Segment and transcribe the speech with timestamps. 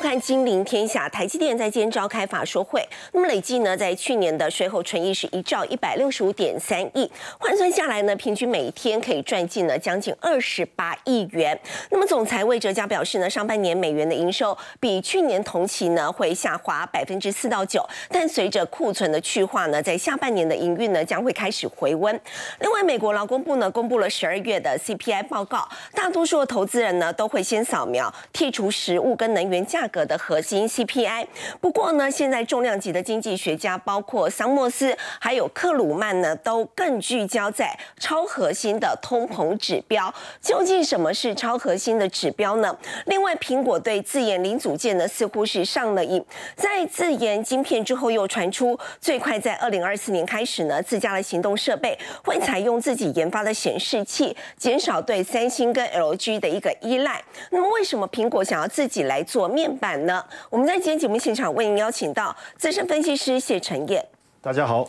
[0.00, 2.82] 看《金陵天下》，台积电在今天召开法说会。
[3.12, 11.58] 那么累计呢，在去年的税后纯益是一兆一百六十五点三亿，换算下来呢，平均每一天可以赚进呢将近二十八亿元。
[11.90, 22.18] 那么总裁魏哲嘉表示呢，上半年美元的营收比去年同期呢会下滑百分之四到九，但随着库存的去化呢，在下半年的营运呢将会开始回温。
[22.60, 31.26] 另外，美国劳工部呢公布了十二月的 CPI 报告，大多数的投资人呢都会先扫描剔除食物跟能源价格的核心 CPI。
[31.60, 40.12] 不过呢，现在重量级的经济学家，包括桑莫斯还有克鲁曼呢，都更聚焦在超核心的通膨指标。
[40.40, 42.76] 究竟什么是超核心的指标呢？
[43.06, 46.24] 另外，苹果对自研零组件呢，似乎是上了瘾。
[46.56, 57.22] 在自研晶片之后，又传出最快在二零二四年开始呢，自家的行动设备会采用自己研发的显示器，减少对三星跟 LG 的一个依赖。
[57.50, 60.24] 那么，为什么苹果想要自己来做面板呢？
[60.48, 64.04] 我们在今天节目现场为您邀请到资深分析师谢晨燕，
[64.40, 64.88] 大家好；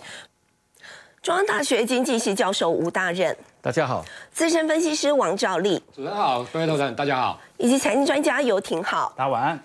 [1.21, 9.59] 中央大学经济系教授吴大任，大家好；资深分析师王兆立，主持人好，各位投资人大家好；以及财经专家游廷好，大家晚安。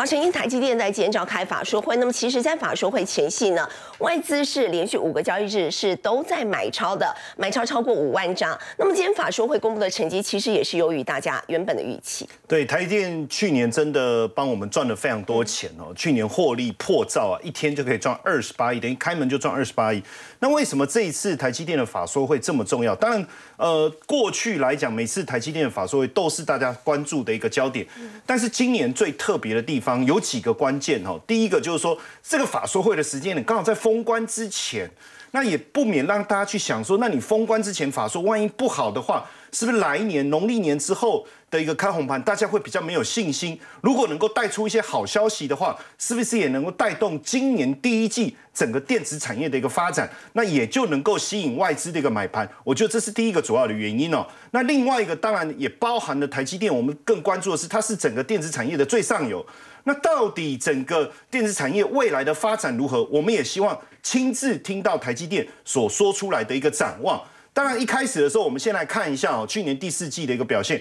[0.00, 8.58] 好，成因台积电在今天召开法说会，那么其实，在法说会前夕呢，外资是连续五个交易日是都在买超的，买超超过五万张。
[8.78, 12.26] 那么今天法说会公布的成绩，其实也是优于大家原本的预期。
[12.48, 20.02] 对，台积电去年真的帮我们赚了非常多钱哦，去年获利破兆啊，一天就可以赚二十八亿，等于开门就赚二十八亿。
[20.38, 22.96] 那为什么这一次台积电的法说会这么重要？
[22.96, 23.26] 当然，
[23.58, 27.86] 呃，过去来讲，每次台积电的法说会都是大家关注的一个焦点，
[28.24, 31.18] 但是今年最特别的地方有几个关键哈。
[31.26, 34.90] 第一个就是说，这个法说会的时间点刚好在封关之前，
[35.30, 43.58] 那也不免让大家去想说，那你封关之前法说，万一不好的话，是不是来年农历年之后的一个开红盘，大家会比较没有信心？
[43.80, 50.10] 如果能够带出一些好消息的话，是不是也能够带动今年第一季整个电子产业的一个发展？
[50.32, 52.48] 那也就能够吸引外资的一个买盘。
[52.64, 54.26] 我觉得这是第一个主要的原因哦。
[54.50, 59.44] 那另外一个当然也包含了台积电，我们更关注的是它是整个电子产业的最上游。
[59.84, 63.02] 那到底整个电子产业未来的发展如何？
[63.04, 67.20] 我们也希望亲自听到台积电所说出来的一个展望。
[67.52, 70.80] 当然，一开始的时候，我们先来看一下哦，去年第四季的一个表现。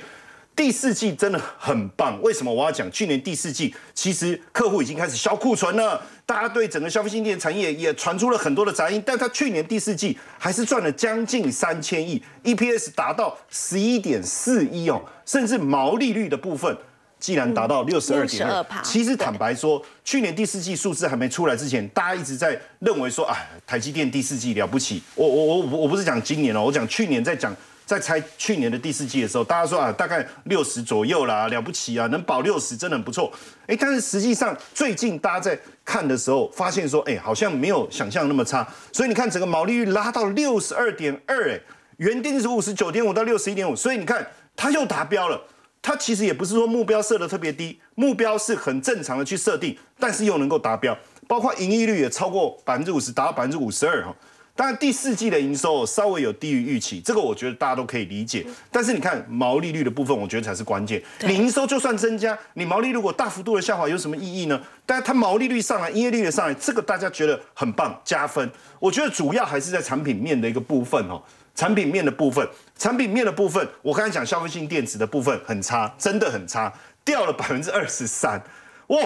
[0.55, 2.91] 第四季真的很棒，为什么我要讲？
[2.91, 16.77] 去年第四季其实客户已经开始销库存了，大家对整个消费性电产业也传出了很多的杂音，但他去年第四季还是赚了将近三千亿，EPS 达到十一点四一哦，甚至毛利率的部分。
[17.19, 23.37] 既然达到六十二点二，其实坦白说，去年第四季数字还没出来之前，大家一直在认为说，啊，
[23.67, 25.03] 台积电第四季了不起。
[25.15, 27.53] 我我我我不是讲今年哦，我讲去年在讲
[27.85, 33.29] 在猜去年的第四季的时候，大家说啊，大概六十左右啦，了不起啊，能保六十真的很不错。
[33.67, 38.65] 哎，但是实际上最近大家在看的时候，发现说，哎，好像没有想象那么差。
[38.93, 41.59] 所以你看整个毛利率拉到六十二点二，哎，
[41.97, 44.25] 原定是五十九点五到六十一点五，所以你看
[44.55, 45.41] 它又达标了。
[45.81, 50.97] 它其实也不是说目标设的特别低，目标是很正常的去设定，但是又能够达标，
[51.27, 54.13] 包括盈利率也超过百分之五十，达到百分之五十二哈。
[54.55, 58.45] 当然第四季的营收稍微有低于预期，这个我觉得大家都可以理解。
[58.69, 61.01] 但是你看毛利率的部分，我觉得才是关键。
[61.21, 64.61] 你营收就算增加，你毛利如果大幅度的下滑，有什么意义呢？
[64.85, 68.51] 但是它毛利率上来，营业率也上来，这个大家觉得很棒，加分。
[68.79, 71.23] 我觉得主要还是在产品面的一个部分哦。
[71.59, 72.47] 产品面的部分，
[72.77, 78.41] 产品面的部分，我刚才讲消费性电子的部分很差，真的很差，掉了百分之二十三，
[78.87, 78.97] 哇，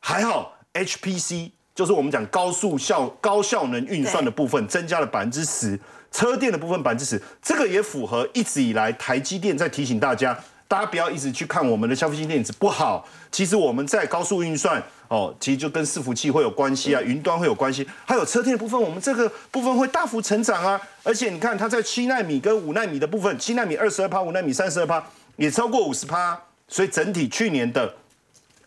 [0.00, 5.78] 还好 HPC 就是我们讲高速效高效能运算的部分增加了百分之十，
[6.10, 10.36] 车电的部分百分之十，这个也符合一直以来台积电在提醒大家。
[10.66, 20.80] 大家不要一直去看我们的消费性电子不好，其实我们在高速运算哦，其实就跟伺服器会有关系啊，云端会有关系，还有车电的部分，我们这个部分会大幅成长啊。
[21.02, 25.04] 而且你看它在七纳米跟五纳米的部分，七纳米二十二趴，五纳米三十二趴，
[25.34, 27.92] 也超过五十趴，所以整体去年的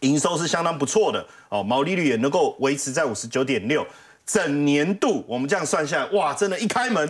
[0.01, 3.87] 营收是相当不错的哦，毛利率也能够维持在五十九点六，
[4.25, 7.09] 整年度我们这样算下来，哇，真的，一开门。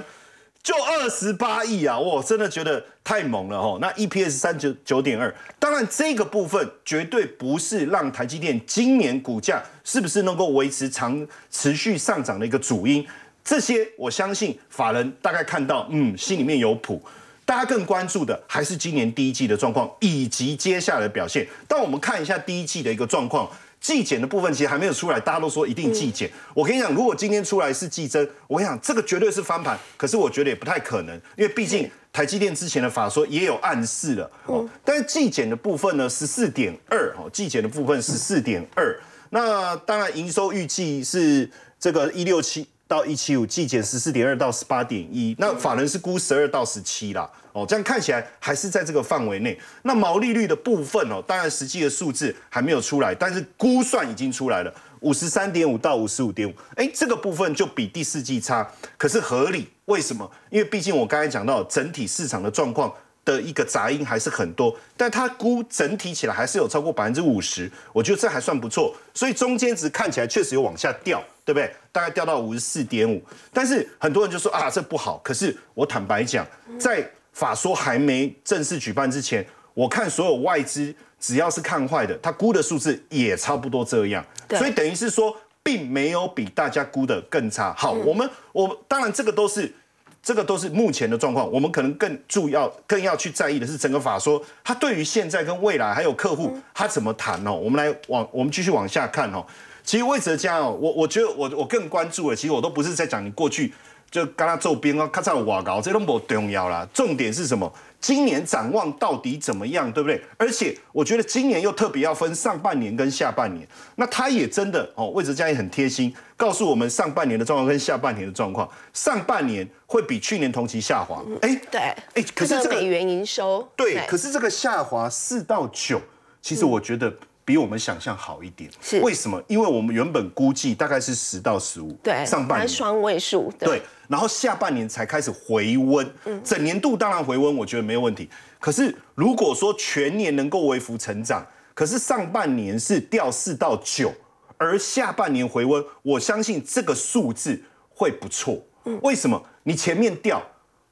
[0.64, 2.00] 就二十八亿啊！
[2.00, 3.80] 我真的觉得太猛了吼。
[3.80, 13.06] 那 EPS 三九九点二，当然这个部分绝对不是让台积电今年股价是不是能够维持长持续上涨的一个主因。
[13.44, 17.04] 这些我相信法人大概看到，嗯，心里面有谱。
[17.46, 21.46] 大家更关注的还是今年第一季的状况以及接下来的表现。
[21.68, 23.52] 但我们看一下第一季的一个状况，
[23.84, 26.32] 季检的部分其实还没有出来，大家都说一定季检。
[26.54, 29.78] 我跟你讲，如果今天出来是季增，我跟你讲这个绝对是翻盘。
[29.98, 34.66] 可是我觉得也不太可能，因为毕竟台积电之前的法说也有暗示了哦。
[34.86, 38.98] 但是季检的部分呢，十四点二哦，季检的部分十四点二。
[39.32, 45.36] 那当然营收预计是这个一六七到一七五，季减十四点二到十八点一。
[45.38, 47.30] 那法人是估十二到十七啦。
[47.54, 49.58] 哦，这样看起来还是在这个范围内。
[49.84, 56.54] 那毛利率的部分哦，当然实际的数字还没有出来，但是估算已经出来了，五十三点五到五十五点五。
[56.76, 59.70] 哎，这个部分就比第四季差，可是合理。
[59.86, 60.30] 为什么？
[60.50, 62.90] 因为毕竟我刚才讲到整体市场的状况
[63.26, 68.96] 的一个杂音还是很多，但它估整体起来还是有超过百分之五十，我觉得这还算不错。
[69.14, 71.70] 所以中间值看起来确实有往下掉，对不对？
[71.92, 73.22] 大概掉到五十四点五。
[73.52, 75.18] 但是很多人就说啊，这不好。
[75.22, 76.48] 可是我坦白讲，
[76.80, 87.74] 在法说还没正式举办之前，我看所有外资只要是看坏的，他估的数字也差不多这样，所以等于是说，并没有比大家估的更差。
[87.76, 89.74] 好，我们我当然这个都是
[90.22, 97.54] 这个都是目前的状况，我们可能更注要更要去在意的是整个法说，他对于现在跟未来还有客户他怎么谈哦。
[97.54, 99.46] 我们来往我们继续往下看哦。
[99.84, 103.74] 其实魏哲家哦，我我觉得我我更关注的，其实我都不是在讲你过去。
[104.14, 106.88] 就跟他做兵啊，咔嚓瓦搞，这都不重要啦。
[106.94, 107.74] 重点是什么？
[108.00, 110.22] 今年展望到底怎么样，对不对？
[110.38, 113.68] 而且我觉得今年又特别要分上半年跟下半年。
[113.96, 118.70] 那他也真的哦，魏哲家也很贴心，告诉我们上半年的状况跟下半年的状况。
[118.94, 121.20] 上半年会比去年同期下滑。
[121.42, 126.00] 哎，对，哎，可是这个美元营收，对，可是这个下滑四到九，
[126.40, 127.12] 其实我觉得。
[127.46, 129.44] 比我们想象好一点，是为什么？
[129.50, 136.14] 因为我们原本估计大概是十到十五，对，上半年双位数，对，然后下半年才开始回温，
[136.44, 138.30] 整年度当然回温，我觉得没有问题。
[138.60, 144.14] 可是如果说全年能够微幅成长，可是上半年是掉四到九，
[144.58, 148.62] 而下半年回温，我相信这个数字会不错。
[149.02, 149.42] 为什么？
[149.64, 150.42] 你前面掉，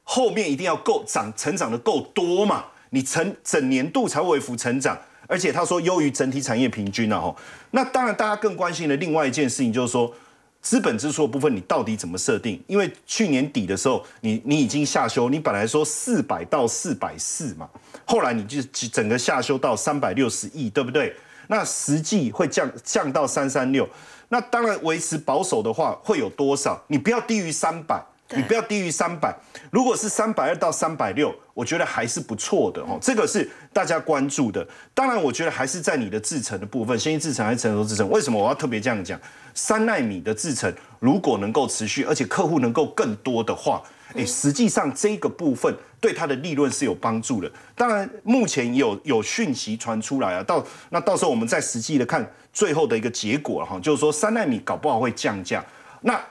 [0.04, 2.66] 后面一定要够涨，成长的够多嘛？
[2.92, 4.98] 你成整年度才微幅成长。
[5.28, 7.34] 而且他说优于整体产业平均啊，哦，
[7.72, 10.14] 那当然大家更关心的另外一件事情就是说，
[10.62, 12.62] 资本支出的部分你到底怎么设定？
[12.68, 17.68] 因为去年底的时候，你你已经下修，你本来说四百到四百四嘛，
[18.06, 21.16] 后来你就整个下修到三百六十亿，对不对？
[21.48, 23.90] 那实际会降降到三三六，
[24.30, 26.82] 那当然维持保守的话会有多少？
[26.88, 28.02] 你不要低于三百。
[28.36, 29.36] 你不要低于三百，
[29.72, 32.98] 如果是三百二到三百六，我觉得还是不错的哦。
[33.02, 34.66] 这个是大家关注的。
[34.94, 38.10] 当然，我觉得还是在你的制程的部分，先进制程还是成熟制程？
[38.10, 39.20] 为什么我要特别这样讲？
[39.54, 43.82] 三纳米的制程如果能够持续，而且客户能够更多的话，
[44.16, 47.52] 诶，实际上这个部分对它的利润是有帮助的。
[47.76, 55.64] 当然，目前有有讯息传出来啊，到那到时候我们再实际的看最后的一个结果哈，就是说三纳米搞不好会降价，
[56.02, 56.22] 那很。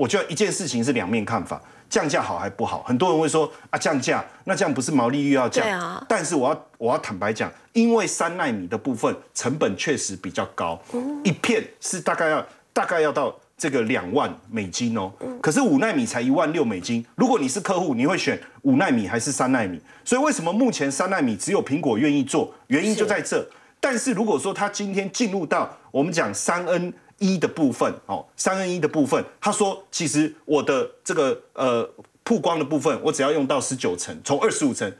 [0.00, 1.60] 我觉得一件事情是两面看法，
[1.90, 2.82] 降价好还不好？
[2.84, 5.68] 很多人会说啊，降价那这样不是毛利率要降？
[5.78, 6.02] 啊。
[6.08, 10.80] 但是我要我要坦白讲，因为三纳米的部分成本确实比较高，
[11.22, 15.12] 一片是大概要大概要到这个两万美金哦。
[15.42, 17.04] 可是五纳米才一万六美金。
[17.14, 19.78] 如果你是客户，你会选五纳米还是三纳米？
[20.02, 22.54] 所以为什么目前三纳米只有苹果愿意做？
[22.68, 23.46] 原因就在这。
[23.78, 26.90] 但是如果说它今天进入到我们讲三 N。
[27.20, 31.88] 一的部分哦，三 N 一的部分，他说其实我的这个呃
[32.24, 34.92] 曝光的部分，我只要用到十九层，从二十五层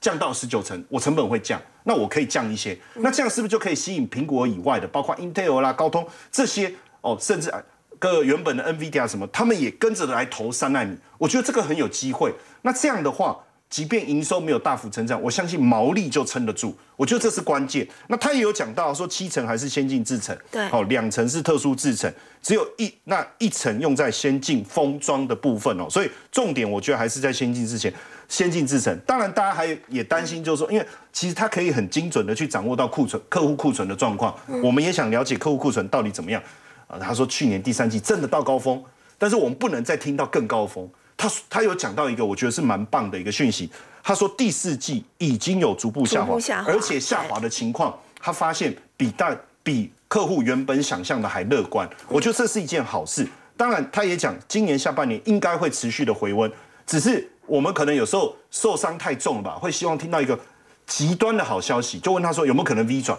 [0.00, 7.52] 降到十九层，我成本会降，那我可以降一些，那这样是不是就可以吸引苹果以外的，包括 Intel 啦、高通这些哦，甚至
[7.98, 12.32] 个原本的 NVIDIA 什么，他们也跟着来投三纳米，我觉得这个很有机会。
[12.62, 13.44] 那这样的话。
[13.70, 16.74] 即便营收没有大幅成长，我相信毛利就撑得住。
[16.96, 17.86] 我觉得这是关键。
[18.06, 25.86] 那他也有讲到说，七成还是先进制程，对，好，两层是特殊制程，只有一那一层用在先进封装的部分哦。
[25.90, 27.92] 所以重点我觉得还是在先进之前，
[28.26, 28.98] 先进制程。
[29.06, 34.34] 当然，大家还也担心，就是说，因为其实它可以很精准的去掌握到库存、客户库存的状况。
[34.62, 36.42] 我们也想了解客户库存到底怎么样
[36.86, 36.98] 啊？
[36.98, 38.82] 他说去年第三季真的到高峰，
[39.18, 40.88] 但是我们不能再听到更高峰。
[41.18, 43.68] 他他有讲到一个我觉得是蛮棒的一个讯息，
[44.04, 53.28] 他说第四季已经有逐步下滑，而且下滑的情况，他发现比大比客户原本想象的还乐观，我觉得这是一件好事。
[53.56, 56.50] 当然，他也讲今年下半年应该会持续的回温，
[56.86, 60.38] 只是我们可能有时候受伤太重了吧，会希望听到一个
[60.86, 63.18] 极端的好消息，就问他说有没有可能 V 转？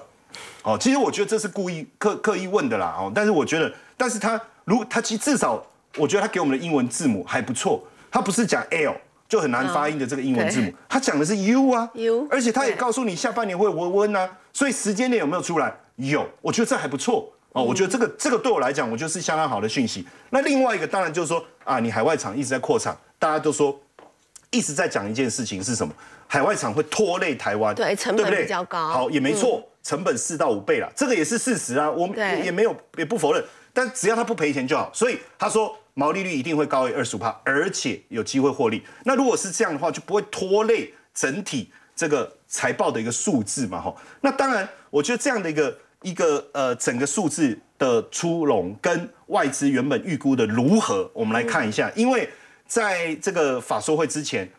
[0.63, 5.61] 哦，其实我觉得这是故意刻刻意问的啦，哦，但是我觉得，但是他如他其实至少。
[5.97, 8.95] 我觉得他给我们的英文字母还不错，他不是讲 L
[9.27, 15.73] 就很难发音的这个英文字母，他讲的是 U 啊，U，，而且他也告诉你下半年会温温啊，所以时间点有没有出来？
[15.97, 17.63] 有，我觉得这还不错哦。
[17.63, 20.07] 我觉得这个这个对我来讲，我觉得是相当好的讯息。
[20.31, 23.79] 那另外一个当然就是说啊，你海外厂一直在扩厂，大家都说
[24.49, 25.93] 一直在讲一件事情是什么？
[26.25, 28.87] 海外厂会拖累台湾，对，成本比较高。
[28.87, 31.89] 好，也没错，成本四到五倍了，这个也是事实啊。
[31.89, 34.91] 我们也没有也不否认，但只要他不赔钱就好。
[34.93, 38.83] 所以他说毛利率一定会高于二十五帕，而且有机会获利。
[39.05, 43.81] 那如果是这样的话，就不会拖累整体这个财报的一个数字嘛？
[43.81, 51.91] 哈，那当然，我觉得这样的一个一个呃整个数字的出笼跟外资原本预估的如何，我们来看一下。
[51.95, 52.29] 因为
[52.67, 54.49] 在这个法说会之前。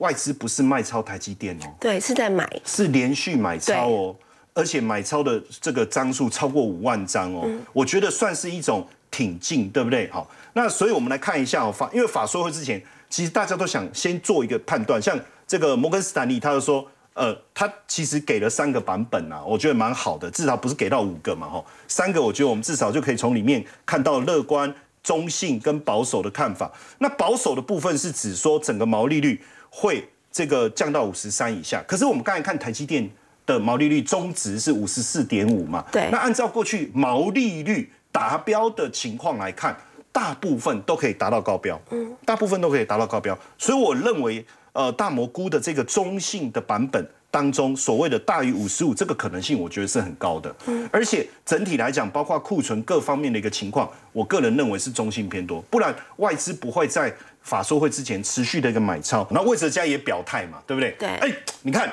[0.00, 4.16] 外资不是卖超台积电哦，对，是在买，是连续买超哦，
[4.54, 10.10] 而且买超的这个张数超过五万张哦，我觉得算是一种挺进，对不对？
[10.10, 26.70] 好，那所以我们来看一下哦，法因为法说会之前，其实大家都想先做一个判断，像这个摩根斯坦利，他就说，呃，他其实给了三个版本啊，我觉得蛮好的，至少不是给到五个嘛，哈，三个我觉得我们至少就可以从里面看到乐观、中性跟保守的看法。
[26.98, 29.40] 那保守的部分是指说整个毛利率。
[29.72, 33.08] 会这个降到五十三以下，可是我们刚才看台积电
[33.46, 35.84] 的毛利率中值是五十四点五嘛？
[35.92, 36.08] 对。
[36.10, 39.76] 那按照过去毛利率达标的情况来看，
[40.12, 41.80] 大部分都可以达到高标。
[41.90, 42.16] 嗯。
[42.24, 50.54] 大部分都可以达到高标，所以我认为，呃，大蘑菇的这个中性的版本当中，所谓的大于五十五这个可能性，我觉得是很高的。
[50.66, 50.88] 嗯。
[50.92, 57.12] 而且整体来讲，包括库存各方面的一个情况，我个人认为是中性偏多，不然外资不会在。
[57.42, 60.90] 法说会之前持续的一个买超，那魏哲家也表态嘛，对不对？
[60.98, 61.08] 对。
[61.08, 61.90] 哎，你看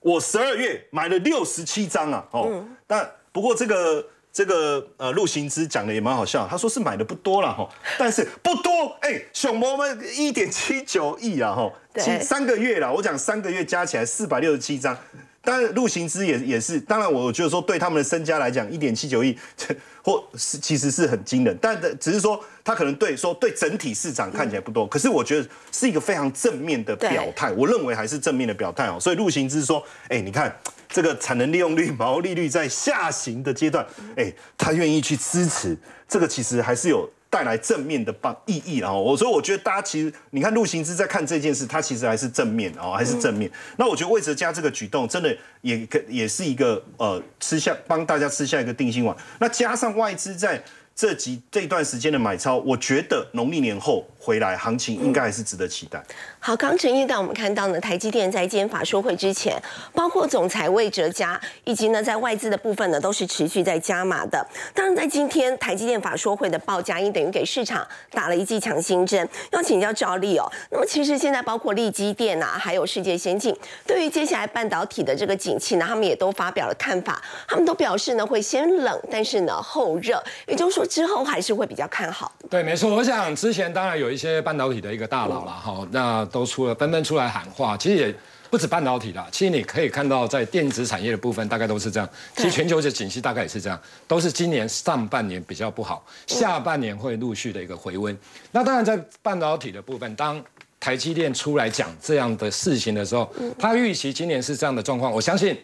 [0.00, 4.02] 我十二月买了六十七张啊，哦，但不过这个
[4.36, 7.66] 这个呃陆行之讲的也蛮好笑，他说是买的不多了哈，
[7.96, 14.94] 但是不多，哎，熊猫们一点七九亿啊，哈，七三个月了，我讲三个月加起来四百六十七张。
[15.40, 19.34] 当然，陆行之也也是，当然，我觉得说对他们的身家来讲，一点七九亿，
[20.04, 28.98] 或是其实是很惊人，但只是说他可能对说对整体市场看起来不多，可是我觉得是一个非常正面的表态，我认为还是正面的表态哦。
[29.00, 30.54] 所以陆行之说，哎，你看
[30.96, 33.86] 这个产能利用率、毛利率在下行的阶段，
[34.16, 35.76] 哎，他愿意去支持，
[36.08, 37.06] 这个其实还是有。
[37.28, 43.50] 带来正面的帮意义，然后我说，我觉得大家其实，你看陆行之在看这件事，他其实还是正面哦，还是正面。
[43.76, 49.14] 那我觉得魏哲家这个举动，真的也也是一个呃吃下帮大家吃下一个定心丸。
[49.40, 50.62] 那加上外资在。
[50.98, 56.02] 这几这段时间的买超，我觉得农历年后回来行情应该还是值得期待。
[56.46, 59.60] 好，刚陈毅带我们看到呢，台积电在今天法说会之前，
[59.92, 64.46] 包括总裁魏哲嘉以及呢在外资的部分呢，都是持续在加码的。
[64.72, 69.28] 当然，在今天台积电法说会的报价，也等于给市场打了一剂强心针。
[69.50, 73.52] 要请教赵丽哦，那么其实现在包括立基电啊，还有世界先进，
[73.84, 77.20] 对于接下来半导体的这个景气呢，他们也都发表了看法。
[77.48, 80.86] 他们都表示呢，会先冷，但是呢后热，也就是说。
[80.86, 82.30] 之后还是会比较看好。
[82.48, 82.94] 对，没错。
[82.94, 87.76] 我想之前当然有一些半导体的一个大佬了，哈，那都出了纷纷出来喊话。
[87.76, 88.14] 其实也
[88.48, 92.08] 不止半导体啦，其实你可以看到在电子产业的部分，大概都是这样。
[92.36, 98.16] 其实全球的景气大概也是这样，都是今年上半年比较不好，下半年会陆续的一个回温。
[98.52, 100.40] 那当然在半导体的部分，当
[100.78, 105.10] 台积电出来讲这样的事情的时候，他预期今年是这样的状况。
[105.10, 105.58] 我相信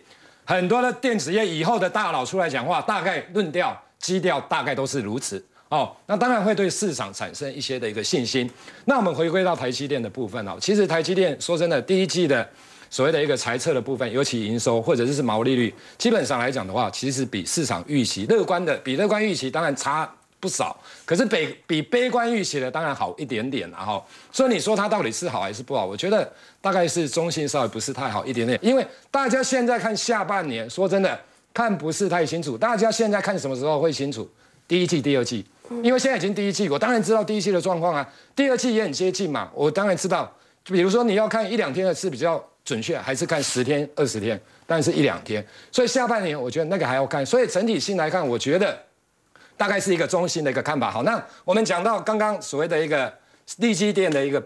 [0.45, 3.81] 很多的电子业以后的大佬出来讲话，大概论调。
[4.03, 5.41] 基调大概都是如此
[5.73, 8.49] 哦，那当然会对市场产生一些的一个信心。
[8.85, 12.47] 那我们回归到台积电的部分哦，其实台积电说真的，第一季的
[12.91, 20.07] 所谓的一个财测的部分，尤其营收或者是毛利率，基本上来讲的话，其实比市场预期乐观的，比乐观预期当然差
[20.39, 25.87] 不少，可是比比悲观预期的当然好一点点然后，所以你说它到底是好还是不好？
[25.87, 31.19] 我觉得大概是中性稍微不是太好一点点，因为大家现在看下半年，说真的。
[31.55, 34.27] 看不是太清楚，大家现在看什么时候会清楚？
[34.67, 35.45] 第一季、第二季，
[35.83, 40.33] 因为现在已经第一季，我当然知道第一季的状况啊，第二季也很接近嘛，我当然知道。
[40.65, 44.41] 比如说你要看一两天的是比较准确，还是看十天、二十天？
[44.67, 45.45] 当然是一两天。
[45.71, 47.25] 所以下半年我觉得那个还要看。
[47.25, 48.79] 所以整体性来看，我觉得
[49.57, 50.91] 大概是一个中性的一个看法。
[50.91, 53.13] 好，那我们讲到刚刚所谓的一个
[53.59, 54.43] 利基店的一个。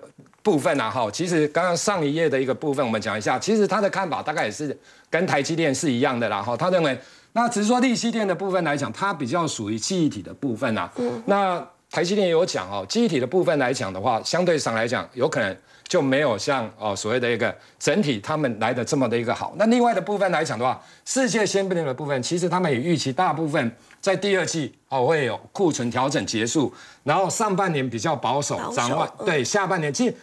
[0.46, 4.78] 部分啊，哈，其实刚刚上一页的一个部分，我们讲一下，其实他的看法大概也是
[5.10, 6.96] 跟台积电是一样的啦，哈，他认为，
[7.36, 10.90] 那只是说利息电的部分来讲，它比较属于记忆体的部分啊，
[11.26, 15.54] 那台积电有讲哦，记忆体的部分来讲的话，相对上来讲，有可能
[15.86, 19.54] 就没有像哦所谓的一个整体他们来的这么的一个好。
[19.58, 26.72] 那另外的部分来讲的话，世界先进的部分，其实他们也预期大部分在第二季哦会有库存调整结束，
[27.04, 30.14] 然后上半年比较保守，展望对下半年其实。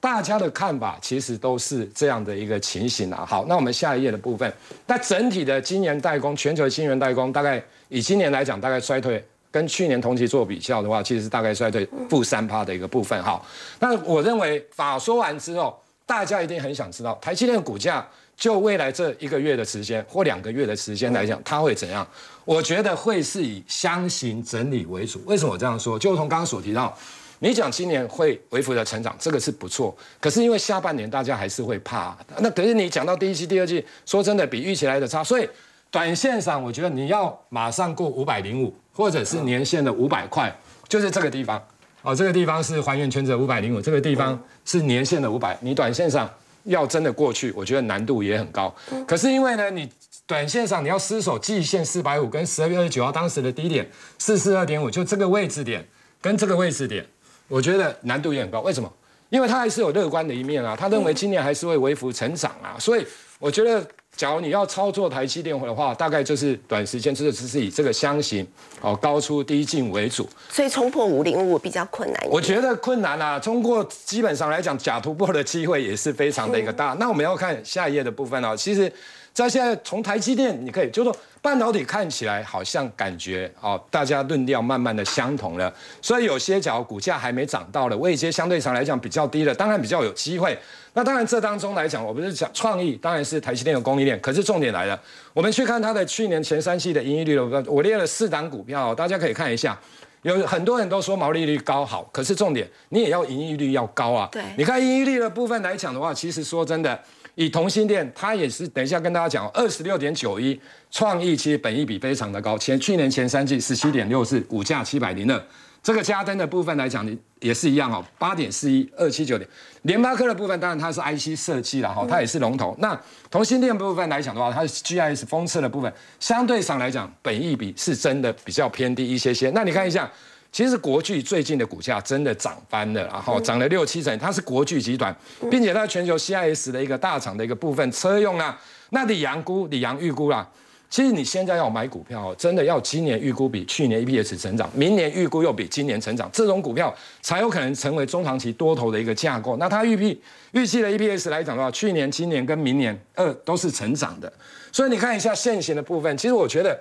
[0.00, 3.22] 大家的看法其实都是这样的一个情形啊。
[3.28, 4.50] 好，那我们下一页的部分，
[4.86, 13.22] 那整体的晶圆代工，全球的晶圆代工大概以今年来讲，大概衰退，跟去年同期做比较的话，其实大概衰退负三趴的一个部分。
[13.22, 13.44] 好，
[13.78, 18.06] 那我认为法说完之后，大家一定很想知道台积电股价，
[18.38, 22.08] 就未来这一个月的时间或两个月的时间来讲，它会怎样？
[22.46, 25.20] 我觉得会是以箱型整理为主。
[25.26, 25.98] 为什么我这样说？
[25.98, 26.96] 就从刚刚所提到。
[27.42, 29.96] 你讲今年会微幅的成长，这个是不错。
[30.20, 35.48] 可是因为下半年大家还是会怕，那可是你讲到第一季、第二季，说真的比预期来的差，所以
[35.90, 40.54] 短线上我觉得你要马上过五百零五，或者是年限的五百块，
[40.86, 41.60] 就是这个地方。
[42.02, 46.28] 哦，这个地方是还原圈的五百零五，这个地方是年限的五百，你短线上
[46.64, 48.74] 要真的过去，我觉得难度也很高。
[49.06, 49.90] 可是因为呢，你
[50.26, 55.82] 短线上你要失守季线四百五，跟十二月二十九号当时的低点四四二点五，就这个位置点
[56.20, 57.06] 跟这个位置点。
[57.50, 58.90] 我觉得难度也很高，为什么？
[59.28, 63.06] 因为他还是有乐观的一面啊，他认为今年还是会微幅成长啊，所以
[63.38, 63.84] 我觉得，
[64.16, 68.46] 假如你要操作台积电的话，大概就是短时间，就是只是以这个箱型
[68.80, 72.20] 哦高出低进为主，所以冲破五零五比较困难。
[72.28, 76.96] 我觉得困难啊，通过基本上来讲，假突破的机会也是非常的一个大。
[76.98, 78.92] 那我们要看下一页的部分哦，其实。
[79.40, 90.58] 在现在从台积电，你可以就说半导体看起来好像感觉哦，大家论调慢慢的相同了，所以有些假如股价还没涨到了，位阶相对上来讲比较低了，当然比较有机会。
[90.92, 95.00] 那当然这当中来讲，我不是讲创意，当然是台积电的供应链，可是重点来了，
[95.32, 99.78] 我们去看它的去年前三季的盈利率的我列了四档股票，大家可以看一下，
[100.22, 104.28] 有很多人都说毛利率高好，可是重点你也要盈利率要高啊。
[104.32, 107.00] 对，你看盈利率的部分来讲的话，其实说真的。
[107.40, 115.42] 以同心店，它也是等一下跟大家讲，二十六点九一，创意其实本益比非常的高，前去年前三季十七点六四，股价七百零二。
[115.82, 119.48] 这个加登的部分来讲，你也是一样哦，八点四一二七九点。
[119.84, 122.76] 联发科的部分，当然它是 IC 设计了哈，它也是龙头。
[122.78, 129.48] 那同心店部分来讲的话，它是 GIS 封测的部分，相对上来讲，本益比是真的比较偏低一些些。
[129.54, 130.12] 那你看一下。
[130.52, 134.18] 其实国巨最近的股价真的涨翻了，然后涨了六七成。
[134.18, 135.14] 它是国巨集团，
[135.50, 138.60] 并且它全球 CIS 的一个大厂的一个部分车用啊。
[138.90, 140.48] 那李阳估，李阳预估啦。
[140.88, 149.56] 其实你现在要买股票，真的要今年预估比去年 EPS 成长，明年预估又比今年成长，这种股票才有可能成为中长期多头的一个架构。
[149.58, 150.20] 那它预计
[150.50, 154.32] 预期的 EPS 来讲的话，去年、今年跟明年二都是成长的。
[154.72, 156.76] 所以你看一下现行的部分，其实我觉得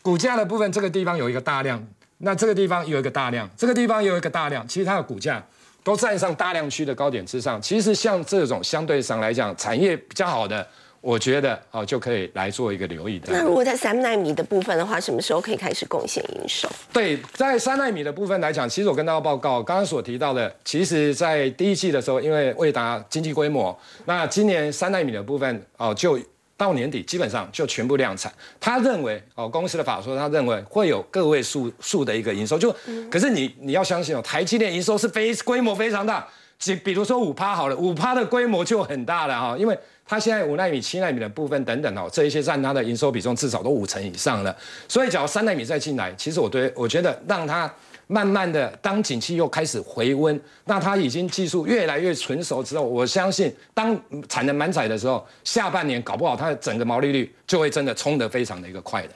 [0.00, 1.86] 股价的部分这个地方有一个大量。
[2.24, 5.44] 那这个地方有一个大量，这个地方有一个大量，其实它的股价
[5.82, 7.60] 都站上大量区的高点之上。
[7.60, 10.64] 其实像这种相对上来讲，产业比较好的，
[11.00, 13.32] 我觉得哦就可以来做一个留意的。
[13.32, 16.68] 那如果在三纳米的部分的话，什么时候可以开始贡献营收？
[16.92, 26.16] 对，在三纳米的部分来讲，其实我跟大家报告，刚刚所提到的，其实在第一季的时候，因为未达经济规模，那今年三纳米的部分哦就。
[26.62, 28.32] 到年底基本上就全部量产。
[28.60, 32.56] 他认为哦，公司的法说，他认为会有个位数数的一个营收。
[32.56, 32.72] 就
[33.10, 36.24] 可是你你要相信哦，台积电营收是非规模非常大。
[36.64, 44.56] 比比如说五趴好了，五趴的规模就很大了哈，因为它现在五纳米、七纳米的部分等等哦，这一些占它的营收比重至少都五成以上了。
[44.86, 47.68] 所以只要三纳米再进来，其实我对我觉得让它。
[48.12, 53.98] 慢慢的，当景气又开始回温，那它已经技术越来越成熟之后，我相信当
[54.28, 59.14] 产能满载的时候，下半年搞不好它的整个毛利率就会真的冲得非常的一个快的。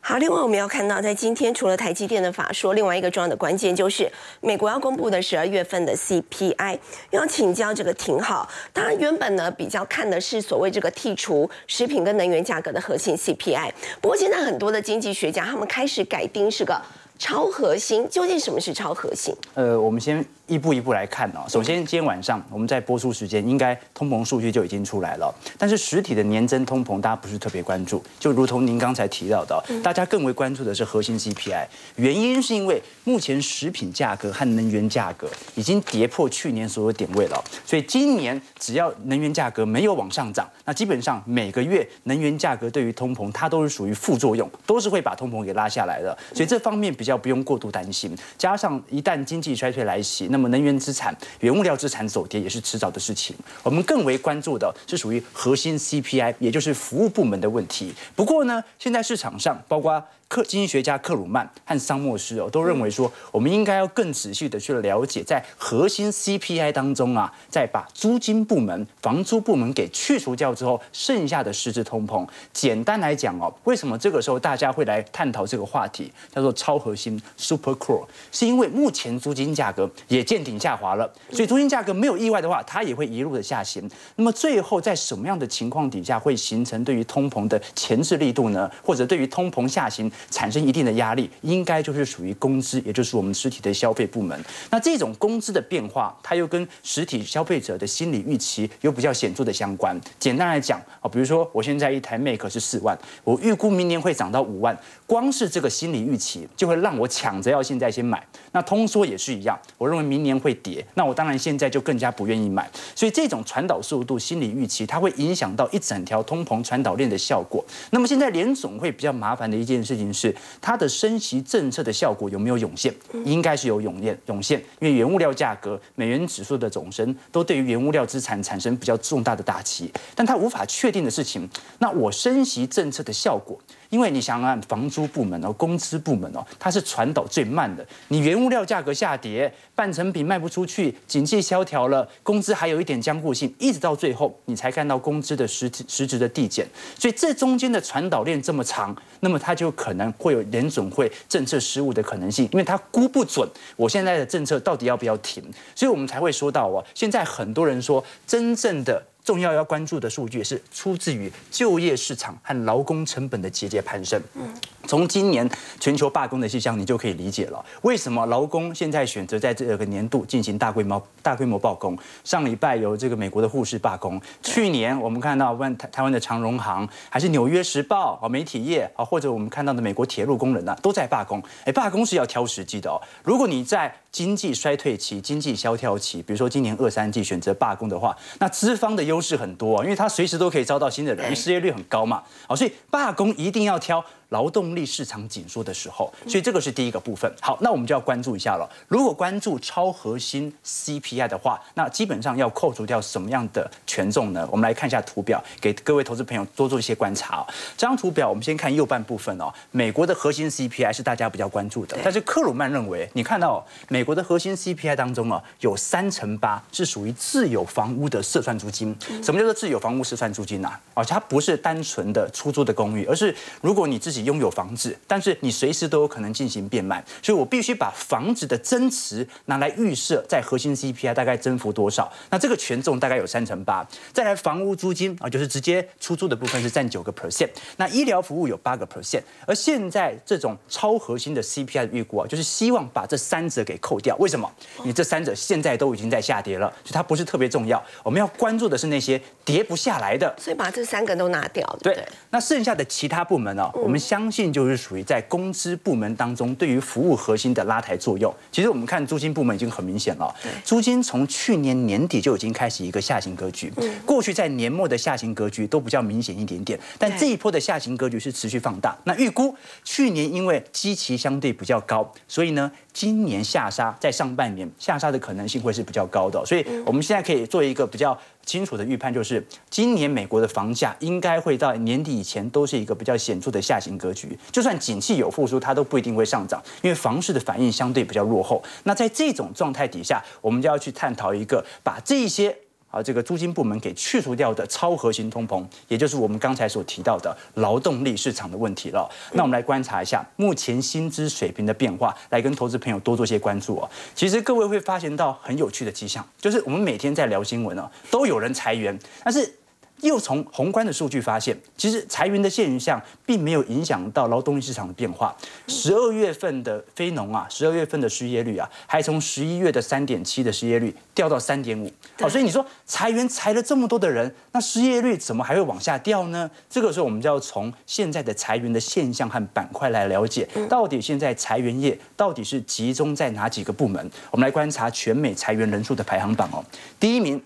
[0.00, 6.78] 好，另外我们要看到，在今天除了台积电的法说，另外一个重要的关键就是美国要公布的十二月份的 CPI。
[7.10, 16.80] 要请教这个挺好，当然原本呢比较看的是所谓这个剔除食品跟能源价格的核心 CPI，不过现在很多的经济学家他们开始改定是个。
[17.22, 19.32] 超核心究竟什么是超核心？
[19.54, 21.48] 呃，我们先一步一步来看哦。
[21.48, 25.34] 首先，今天晚上我们在播出时间，应该通膨数据就已经出来了。
[25.56, 28.04] 但是实体的年增通膨，大家不是特别关注。
[28.20, 31.66] 就如同您刚才提到的，大家更为关注的是核心 CPI。
[31.96, 46.14] 原因是因为目前食品价格和能源价格已经跌破去年所有点位了，所以今年只要能源价格没有往上涨，那基本上每个月能源价格对于通膨它都是属于副作用，都是会把通膨给拉下来的。
[46.34, 47.22] 所以这方面比较。
[47.22, 53.36] 不用过度担心，加上一旦经济衰退来袭，那么能源资产、原物料资产走跌也是迟早的事情。
[53.62, 57.92] 我们更为关注的是属于核心 CPI，也就是服务部门的问题。
[58.16, 60.02] 不过呢，现在市场上包括。
[60.32, 72.26] 克经济学家克鲁曼和桑莫斯哦，都认为说，我们应该要更仔细的去了解，在核心 CPI 当中啊，再把租金部门、房租部门给去除掉之后，剩下的实质通膨。
[72.50, 83.86] 简单来讲哦，为什么这个时候大家会来探讨这个话题，叫做超核心 Super Core，是因为目前租金价格也见顶下滑了，所以租金价格没有意外的话，它也会一路的下行。
[84.16, 88.70] 那么最后在什么样的情况底下会形成对于通膨的前置力度呢？
[88.82, 90.10] 或者对于通膨下行？
[90.30, 94.38] 产生一定的压力，应该就是属于工资，也就是我们实体的消费部门。
[94.70, 99.98] 那这种工资的变化，它又跟实体消费者的心理预期有比较显著的相关。
[100.18, 104.76] 简单来讲啊，比如说我现在一台 Mac 是四万，我预估明年会涨到五万，
[105.12, 108.26] 光是这个心理预期就会让我抢着要现在先买。
[108.52, 112.66] 那通缩也是一样，我认为明年会跌，那我当然现在就更加不愿意买。
[112.94, 117.62] 所以这种传导速度、心理预期，它会影响到一整条通膨传导链的效果。
[117.90, 120.34] 那么现在联总会比较麻烦的一件事情是。
[120.62, 122.90] 它的升息政策的效果有没有涌现？
[123.26, 129.92] 应该是有涌现，涌现，因为原物料价格、美元指数的总升都对于原物料资产产生比较重大的打击。
[130.14, 131.46] 但它无法确定的事情，
[131.80, 133.60] 那我升息政策的效果。
[133.92, 137.86] 因为你想想，房租部门哦，工资部门哦，它是传导最慢的。
[138.08, 146.66] 你原物料价格下跌，半成品卖不出去，经济萧条了，工资还有一点僵固性，一直到最后你才看到工资的实实质的递减。
[146.98, 155.44] 所以这中间的传导链这么长，那么它就可能会有联准会政策失误的可能性，因为它估不准我现在的政策到底要不要停。
[155.74, 159.02] 所以我们才会说到哦，现在很多人说真正的。
[159.24, 164.20] 重要要关注的数据是出自于就业市场和劳工成本的节节攀升。
[164.34, 164.52] 嗯，
[164.86, 171.96] 从今年全球罢工的迹象，你就可以理解了为什么劳工现在选择在这个年度进行大规模大规模罢工。
[172.24, 181.42] 上礼拜有这个美国的护士罢工，去年我们看到问台台湾的长荣行，还是纽约时报啊媒体业啊，或者我们看到的美国铁路工人呢，都在罢工。
[181.64, 183.00] 哎，罢工是要挑时机的哦。
[183.22, 192.22] 如果你在经济衰退期、经济萧条期，比如说今年二三季选择罢工的话，那资方的优势很多啊，因为他随时都可以招到新的人，失业率很高嘛。
[192.46, 194.04] 好，所以罢工一定要挑。
[194.32, 197.30] 劳动力市场紧缩的时候，所以这个是第一个部分。
[197.40, 198.68] 好，那我们就要关注一下了。
[198.88, 204.48] 如果关注超核心 CPI 的话，那基本上要扣除掉什么样的权重呢？
[204.50, 207.46] 我们来看一下图表，给各位投资朋友多做一些观察。
[207.76, 209.52] 这张图表，我们先看右半部分哦。
[209.70, 218.96] 美国的核心 CPI 是大家比较关注的，但是克鲁曼认为，你看到美国的核心 CPI 当中啊，有三成八是属于自有房屋的设算租金。
[219.22, 220.70] 什么叫做自有房屋设算租金呢？
[220.94, 232.10] 啊，它不是单纯的出租的公寓，而是如果你自己拥有房子，但是你随时都有可能进行变卖，所以我必须把房子的增值拿来预设在核心 CPI 大概增幅多少。
[232.30, 233.86] 那这个权重大概有三成八。
[234.12, 237.48] 再来房屋租金啊，就是直接出租的部分是占九个 percent。
[237.76, 239.22] 那医疗服务有八个 percent。
[239.46, 244.16] 而现在这种超核心的 CPI 的预估啊，就是希望把这三者给扣掉。
[244.16, 244.50] 为什么？
[244.84, 247.82] 你这三者现在都已经在下跌了，所以它不是特别重要。
[248.02, 250.34] 我们要关注的是那些跌不下来的。
[250.38, 252.08] 所以把这三个都拿掉，对对？
[252.30, 253.70] 那剩下的其他部门呢？
[253.74, 254.52] 我们相信。
[254.52, 258.34] 就是属于在工资部门当中对于服务核心的拉抬作用。
[258.50, 263.72] 其实我们看租金部门已经很明显了，租金从去年年底就已经开始一个下行格局。
[264.04, 268.94] 过去在年末的下行格局都比较明显一点点，但这一波的下行格局是持续放大。
[269.04, 276.44] 那预估去年因为基期相对比较高，所以呢，今年下杀在上半年下杀的可能性会是比较高的。
[276.44, 278.18] 所以我们现在可以做一个比较。
[278.44, 284.36] 清楚的预判就是，今年美国的房价应该会到年底以前都是一个比较显著的下行格局。
[284.50, 288.62] 就算景气有复苏，它都不一定会上涨，因为房市的反应相对比较落后。
[288.84, 292.56] 那在这种状态底下，我们就要去探讨一个把这些。
[292.92, 299.10] 啊，这个租金部门给去除掉的超核心通膨，也就是我们刚才所提到的劳动力市场的问题了。
[299.32, 303.90] 那我们来观察一下目前薪资水平的变化，来跟投资朋友多做些关注哦。
[304.14, 309.54] 其实各位会发现到很有趣的迹象，就是我们每天在聊新闻呢，都有人裁员，但是。
[310.02, 315.34] 又从宏观的数据发现，其实裁员的现象并没有影响到劳动力市场的变化。
[315.66, 321.90] 十二月份的非农啊，十二月份的失业率啊，还从十一月的三点七的失业率掉到三点五。
[322.20, 326.50] 好，所以你说裁员裁了这么多的人，那失业率怎么还会往下掉呢？
[326.68, 334.10] 这个时候我们就要从现在的裁员的现象和板块来了解，到底现在裁员业到底是集中在哪几个部门？
[334.30, 336.64] 我们来观察全美裁员人数的排行榜哦，
[336.98, 337.40] 第一名。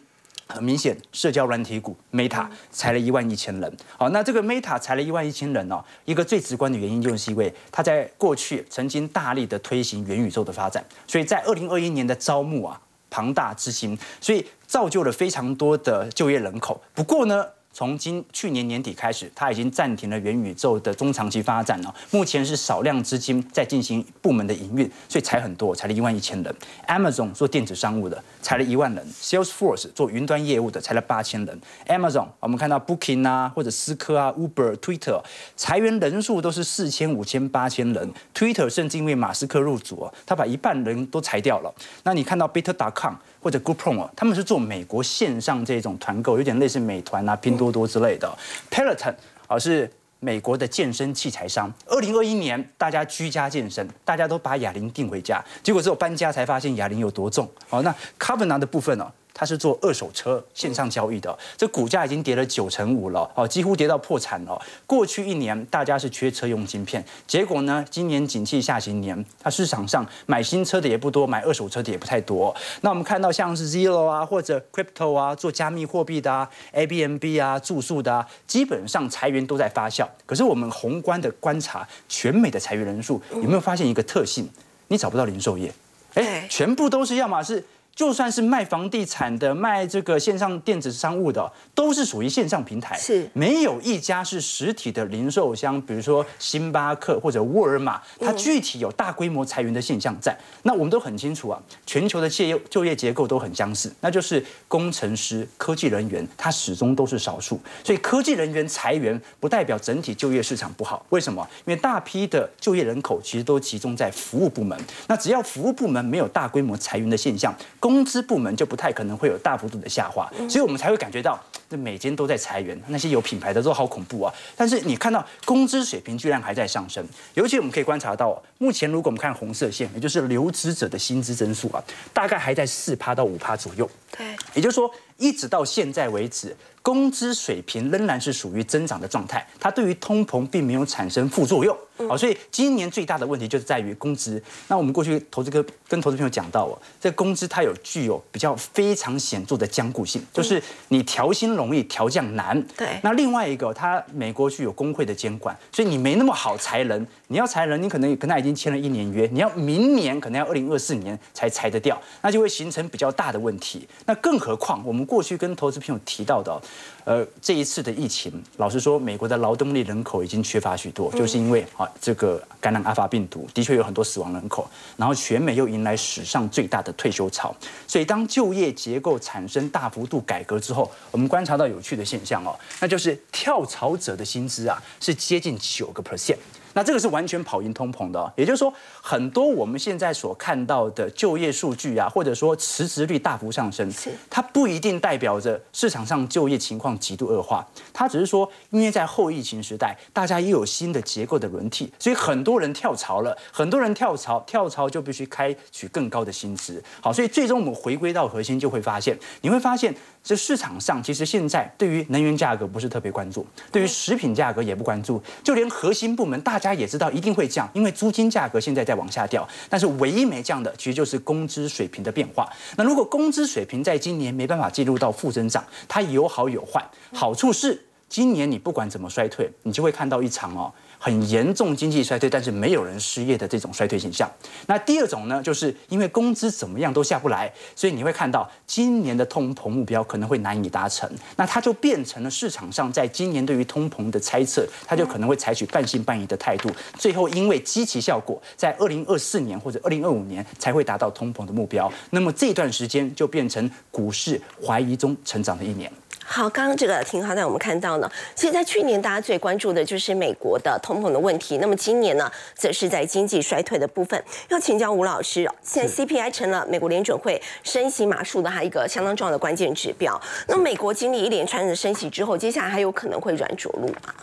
[0.47, 3.77] 很明显，社交软体股 Meta 裁了一万一千人。
[3.99, 12.81] 好，那这个 Meta 裁了一万一千人哦，一个最直观的原因就是因为它在过去曾经大力的推行元宇宙的发展，所以在二零二一年的招募啊
[13.11, 16.81] 庞大之星，所以造就了非常多的就业人口。
[16.95, 17.47] 不过呢。
[17.77, 21.95] 从今去年年底开始，它已经暂停了元宇宙的中长期发展了。
[22.11, 26.57] 目前是少量资金在进行部门的营运，所以裁很多，裁了一万一千人。
[26.89, 31.61] Amazon 做电子商务的裁了一万人，Salesforce 做云端业务的裁了八千人。
[31.89, 35.23] Amazon 我们看到 Booking 啊，或者思科啊、Uber、Twitter
[35.55, 38.11] 裁员人数都是四千、五千、八千人。
[38.35, 41.71] Twitter 甚至因为马斯克入主，他把一半人都裁掉了。
[42.05, 48.33] 那你看到 Bitter.com 或者 Groupon 他们是做美国线上这种团购，有点类似美团啊、拼多多之类的。
[48.71, 49.15] Peloton
[49.47, 51.73] 啊是美国的健身器材商。
[51.87, 57.49] 二零二一年大家居家健身，大家都把哑铃订回家，结果只有搬家才发现哑铃有多重。
[57.69, 59.13] 好，那 c a v a n a 的部分呢？
[59.39, 64.59] 它是做二手车线上交易的，这股价已经跌了九成五了，哦，几乎跌到破产了。
[64.87, 72.57] 过去一年大家是缺车用晶片，结果呢，今年景气下行年，它市场上买新车的也不多，买二手车的也不太多。
[72.81, 80.09] 那我们看到像是 Zero 啊，或者 Crypto 啊，做加密货币的啊，ABNB 啊，住宿的啊，基本上裁员都在发酵。
[80.25, 84.49] 可是我们宏观的观察，全美的裁员人数有没有发现一个特性？
[84.89, 85.71] 你找不到零售业，
[86.15, 87.63] 哎，全部都是要么是。
[87.97, 100.37] 就算是卖房地产的、卖这个线上电子商务的，都是属于线上平台，是没有一家是实体的零售商，比如说星巴克或者沃尔玛，它具体有大规模裁员的现象在。
[100.65, 107.59] 那我们都很清楚啊，全球的就业就业结构都很相似，那就是工程师、科技人员，它始终都是少数。
[107.83, 111.49] 所以科技人员裁员不代表整体就业市场不好，为什么？
[111.65, 117.55] 因为大批的就业人口其实都集中在服务部门，那只要服务部门没有大规模裁员的现象。
[117.87, 124.35] 工资部门就不太可能会有大幅度的下滑，所以我们才会感觉到这每间都在裁员，那些有品牌的都好恐怖啊。
[124.57, 131.81] 但是你看到工资水平居然还在上升，尤其我们可以观察到，目前如果我们看红色线，也就是留职者的薪资增速啊，
[132.13, 133.89] 大概还在四趴到五趴左右。
[134.19, 136.57] 对，也就是说，一直到现在为止。
[136.83, 141.77] 工资水平仍然是属于增长的状态，它对于通膨并没有产生副作用。
[142.09, 144.43] 好，所以今年最大的问题就是在于工资。
[144.69, 152.61] 那我们过去投资跟跟投资朋友讲到哦，这工资它有具有比较非常显著的僵固性，就是你调薪容易，调降难。
[152.77, 153.01] 对。
[153.03, 157.07] 那另外一个，它美国具有工会的监管，所以你没那么好裁人。
[157.29, 163.89] 你要裁人，你可能跟他已经签了一年约，你要明年可能要二零二四年才裁得掉，那就会形成比较大的问题。
[164.05, 166.61] 那更何况我们过去跟投资朋友提到的。
[167.07, 177.55] 呃，这一次的疫情，老实说，美国的劳动力人口已经缺乏许多，就是因为啊，这个感染阿法病毒的确有很多死亡人口，然后全美又迎来史上最大的退休潮，
[177.87, 186.37] 所以当就业结构产生大幅度改革之后，我们观察到有趣的现象哦，那就是跳槽者的薪资啊是接近九个 percent。
[186.77, 193.91] 那这个是完全跑赢通膨的，也就是说，很多我们现在所看到的就业数据啊，或者说辞职率大幅上升，
[194.29, 206.85] 它不一定代表着市场上就业情况极度恶化，它只是说，因为在后疫情时代，大家又有新的结构的轮替，所以很多人跳槽了，很多人跳槽，跳槽就必须开取更高的薪资。
[207.01, 209.95] 好，所以最终我们回归到核心，就会发现，你会发现。
[210.27, 219.49] 这市场上其实现在对于能源价格不是特别关注，对于食品价格也不关注，就连核心部门大家也知道一定会降，因为租金价格现在在往下掉。
[219.71, 222.53] 但是唯一没降的，其实就是工资水平的变化。
[222.77, 226.85] 那如果工资水平在今年没办法进入到负增长，它有好有坏。
[227.13, 230.73] 好处是今年你不管怎么衰退，你就会看到一场哦。
[231.07, 234.29] 很严重经济衰退，但是没有人失业的这种衰退现象。
[234.67, 241.09] 那第二种呢，就是因为工资怎么样都下不来，所以你会看到今年的通膨目标可能会难以达成。
[241.37, 246.69] 那它就变成了市场上在今年对于通膨的猜测，它就可能会采取半信半疑的态度。
[246.99, 251.89] 最后因为积极效果，在二零二四年或者二零二五年才会达到通膨的目标。
[252.11, 255.89] 那么这段时间就变成股市怀疑中成长的一年。
[256.29, 261.59] 好，刚刚这个挺好，在我们看到呢，其实，在去年大家最关注的就是美国的通膨的问题。
[261.59, 264.23] 那么今年呢，则是在经济衰退的部分。
[264.49, 270.21] 要请教吴老师，现在 CPI 成了美国联准会升息码数的它一个相当重要的关键指标。
[270.49, 274.15] 那美国经历一连串的升息之后，接下来还有可能会软着陆吗？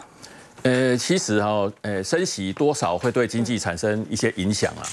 [0.63, 4.83] 呃，其实哈，呃，升息多少会对经济产生一些影响啊。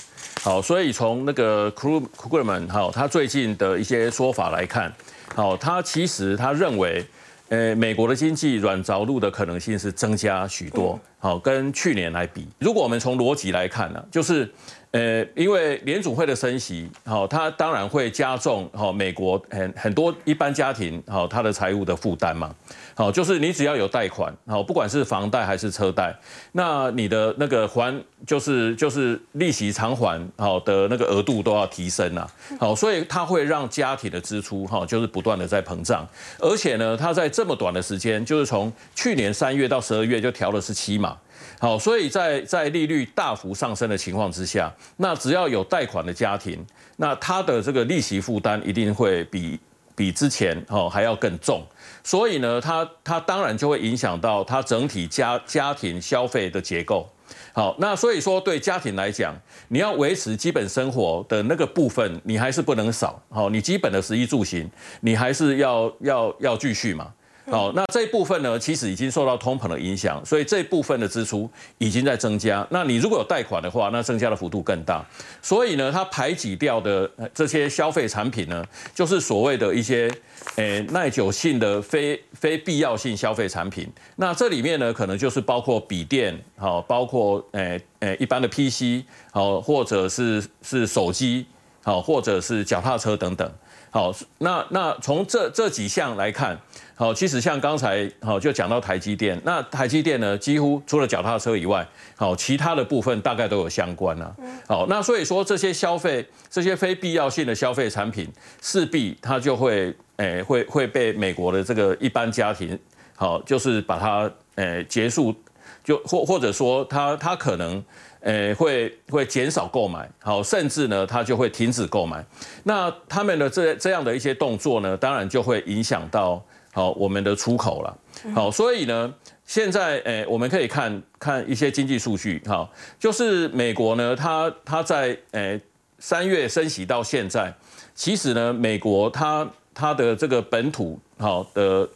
[0.42, 4.92] 好，所以从那个 Krug Krugman 哈，他最近的一些说法来看。
[5.34, 7.06] 好，他其实他认为，
[7.50, 10.98] 呃，美国的经济软着陆的可能性是增加许多。
[11.22, 14.50] 好，跟去年来比，如果我们从逻辑来看呢，就是，
[14.92, 22.54] 呃，因为联储会的升息，好，它当然会加重好美国很很多一般家庭好它的财务的负担嘛，
[22.94, 26.16] 好，就是你只要有贷款，好，不管是房贷还是车贷，
[26.52, 32.26] 那你的那个还就是就是利息偿还好的那个额度都要提升啊，
[32.58, 41.09] 好，所以它会让家庭的支出哈就是不断的在膨胀，而且呢，它在这么短的时间，就是从去年三月到十二月就调了十七码。
[41.58, 46.64] 好，所以在在利率大幅上升的情况之下，那只要有贷款的家庭，
[46.96, 49.58] 那他的这个利息负担一定会比
[49.94, 51.62] 比之前哦还要更重。
[52.02, 57.06] 所以呢，他他当然就会影响到他整体家家庭消费的结构。
[57.52, 59.36] 好，那所以说对家庭来讲，
[59.68, 63.20] 你要维持基本生活的那个部分，你还是不能少。
[63.28, 64.68] 好，你基本的食衣住行，
[65.00, 67.12] 你还是要要要继续嘛。
[67.50, 72.64] 好，那这一部分呢，其实已经受到通膨的影响，所以这一部分的支出已经在增加。
[72.70, 75.04] 那你如果有贷款的话，那增加的幅度更大。
[75.42, 80.08] 所以呢，它排挤掉的这些消费产品呢，就是所谓的一些
[80.56, 83.90] 诶耐久性的非非必要性消费产品。
[84.16, 91.46] 那这里面呢，可能就是包括笔电，好，包括诶诶一般的 PC，好，或者是是手机，
[91.82, 93.50] 好，或者是脚踏车等等。
[93.92, 96.56] 好，那那从这这几项来看。
[97.00, 104.30] 好，其实像刚才好就讲到台积电，那台积电呢，几乎除了脚踏车以外，好，其他的部分大概都有相关啊。
[104.68, 112.78] 好，那所以说这些消费，这些非必要性的消费产品，势必它就会，诶，会会被美国的这个一般家庭，
[113.16, 115.34] 好，就是把它，诶，结束，
[115.82, 117.82] 就或或者说它它可能，
[118.20, 122.22] 诶，会会减少购买，好，甚至呢，他就会停止购买。
[122.64, 126.44] 那他们的这这样的一些动作呢，当然就会影响到。
[126.72, 127.98] 好，我们的出口了。
[128.34, 129.12] 好，所以呢，
[129.44, 132.38] 现在诶，我们可以看看一些经济数据。
[132.46, 135.60] 哈，就是美国呢，它它在诶
[135.98, 137.52] 三月升息到现在，
[137.94, 141.88] 其实呢，美国它它的这个本土好的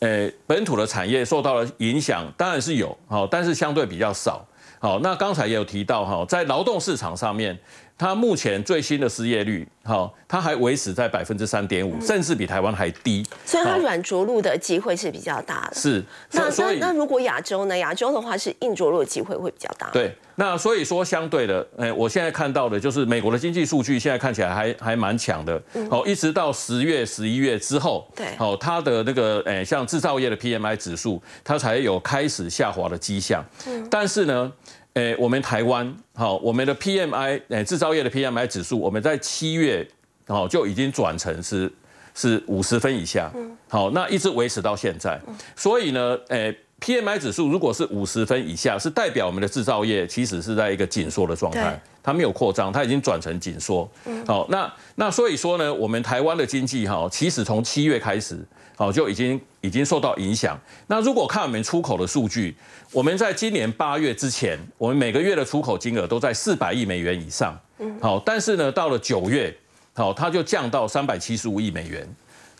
[0.00, 4.46] 诶本土的产业受到了影响，当然是有好，但是相对比较少。
[4.78, 7.58] 好，那刚才也有提到哈，在劳动市场上面。
[8.02, 13.24] 它目前最新的失业率，好，它还维持在百分之三点五，甚至比台湾还低。
[13.46, 15.76] 所以它软着陆的机会是比较大的。
[15.76, 17.78] 是，那那那如果亚洲呢？
[17.78, 19.88] 亚洲的话是硬着陆的机会会比较大。
[19.92, 25.62] 对，那所以说相对的，哎，我现在看到的就是美国的经济数据，现在看起来还还蛮强的。
[25.88, 33.44] 好，一直到十月、十一月之后，对，好，它的那个，哎，像制造业的 PMI 指数，它才有开始下滑的迹象。
[33.68, 34.52] 嗯，但是呢。
[34.94, 39.86] 诶，我们台湾好，我们的 PMI 诶制造业的 PMI 指数，我们在七月
[40.26, 41.72] 好就已经转成是
[42.14, 43.32] 是五十分以下，
[43.68, 45.20] 好，那一直维持到现在。
[45.56, 53.88] 所以呢，诶 PMI 指数如果是五十分以下，是代表我们的制造业其实是在一个紧缩的状态，它没有扩张，它已经转成紧缩。
[54.26, 58.38] 好，那那所以说呢，我们台湾的经济哈，其实从七月开始。
[58.74, 60.58] 好，就已经已经受到影响。
[60.88, 62.56] 那如果看我们出口的数据，
[62.90, 67.56] 我们在今年八月之前，我们每个月的出口金额都在四百亿美元以上。
[67.78, 69.54] 嗯，好，但是呢，到了九月，
[69.92, 72.08] 好，它就降到三百七十五亿美元。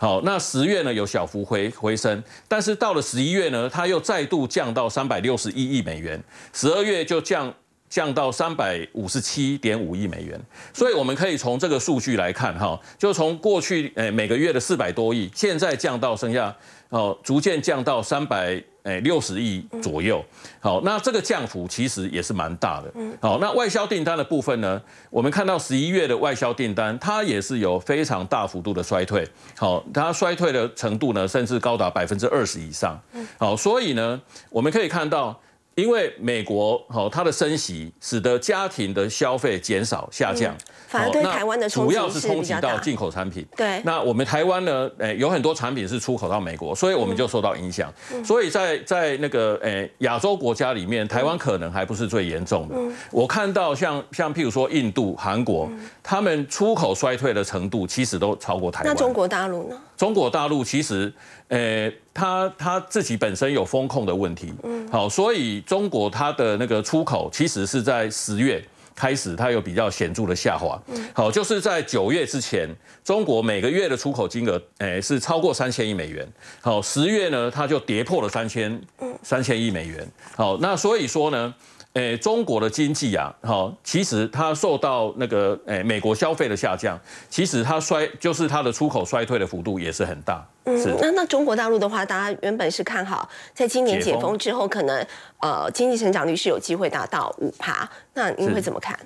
[0.03, 6.21] 好，那十月呢有小幅回回升，但是到了十一月呢，它又再度降到三百六十一亿美元。
[6.53, 7.55] 十二月就降。
[7.89, 10.41] 降到三百五十七点五亿美元，
[10.73, 16.57] 所以我们可以从这个数据来看，哈，就从过去诶每个月的四百多亿，现在降到剩下
[16.93, 20.23] 哦，逐渐降到三百诶六十亿左右。
[20.61, 22.93] 好，那这个降幅其实也是蛮大的。
[23.19, 29.27] 好，那外销订单的部分呢，我们看到十一月的外销订单，它也是有非常大幅度的衰退。
[29.57, 33.01] 好，它衰退的程度呢，甚至高达百分之二十以上。
[33.39, 35.41] 好，所以呢，我们可以看到。
[35.75, 40.55] 因为美国好，它的升息使得家庭的消费减少下降，
[40.87, 43.47] 反而对台湾的主要是冲击到进口产品。
[43.57, 44.91] 对，那我们台湾呢？
[44.99, 47.93] 诶，有很多产品是出口到美国，所以我们就受到影响。
[48.23, 52.77] 所以在在那个诶亚洲国家里面，台湾可能还不是最严重的。
[53.11, 55.71] 我看到像像譬如说印度、韩国，
[56.03, 58.93] 他们出口衰退的程度其实都超过台湾。
[58.93, 59.77] 那中国大陆呢？
[59.97, 61.11] 中国大陆其实。
[61.49, 68.63] 呃，他他自己本身有风控的问题，嗯，好，所以中国它的那个出口其实是在十月
[68.95, 72.69] 开始，它有比较显著的下滑，嗯，好，就是在九月之前，
[73.03, 76.27] 中国每个月的出口金额，诶，是超过三千亿美元，
[76.61, 78.81] 好，十月呢，它就跌破了三千，
[79.23, 81.55] 三千亿美元，好，那所以说呢，
[81.95, 90.43] 诶，中国的经济啊，哈，其实它受到那个诶美国消费的下降，其实它衰就是它的出口衰退的幅度也是很大。
[90.65, 95.07] 嗯，那那中国大陆的话，大家原本是看好，在今年解封之后，可能
[95.41, 98.99] 呃经济成长率是有机会达到五趴，那您会怎么看？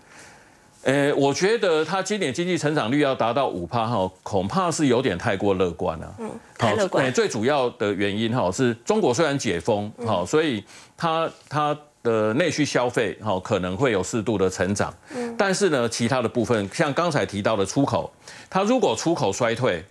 [0.84, 6.14] 呃，我觉得它今年经济成长率要达到五趴哈，恐怕是有点太过乐观了。
[6.20, 7.12] 嗯，太乐观。
[7.12, 10.62] 最主要的原因哈，是中国虽然解封，好，所以
[10.96, 11.76] 它它。
[12.06, 18.08] 的内需消费哈可能会有适度的成长，嗯，但是呢，其他的部分像刚才提到的出口，
[18.48, 19.84] 它如果出口衰退，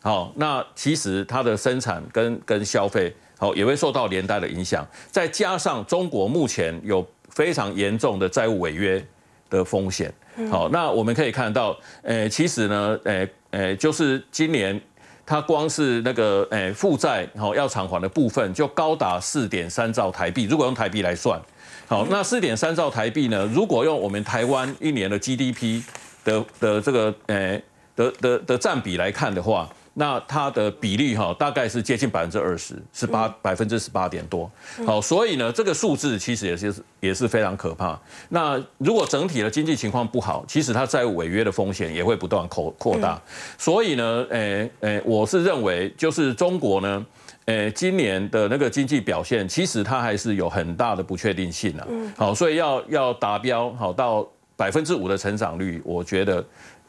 [0.00, 9.04] 好，那其实它的生产跟跟消费好也会受到连带的影响，再加上中国目前有非常严重的债务违约
[9.50, 10.12] 的风险，
[10.48, 14.80] 好，那我们可以看到，诶，其实呢，诶诶，就是今年
[15.24, 21.40] 它光是那个诶负债好要偿还的部分就高达四点三兆台币，如果用台币来算。
[21.88, 23.48] 好，那四点三兆台币呢？
[23.54, 25.80] 如果用我们台湾一年的 GDP
[26.24, 27.62] 的的这个诶
[27.94, 34.50] 的的的占比来看的话，那它的比例哈大概是接近百分之二十，是八百分之十八点多。
[34.84, 37.96] 好，所以呢，这个数字其实也是也是非常可怕。
[38.30, 43.22] 那如果整体的经济情况不好，其实它债务违约的风险也会不断扩扩大。
[43.56, 47.06] 所以呢，诶诶，我是认为就是中国呢。
[47.46, 51.86] 诶，今年的那个经济表现，其实它还是有很大的不确定性啊。
[51.88, 54.26] 嗯，好，所以要要达标，好到
[54.56, 56.44] 百分之五的成长率，我觉得，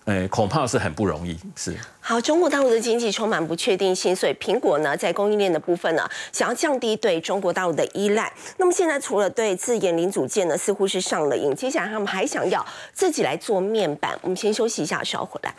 [0.06, 1.38] 哎，恐怕是很不容易。
[1.56, 1.78] 是。
[2.00, 8.34] 好，中国大陆的经济充满不确定性，所以苹果呢，在供应链的部分呢，想要降低对中国大陆的依赖。
[8.58, 14.18] 那么现在除了对自研零组件呢，似乎是上了瘾，接下来他们还想要自己来做面板。
[14.24, 15.54] 我们先休息一下，稍回来。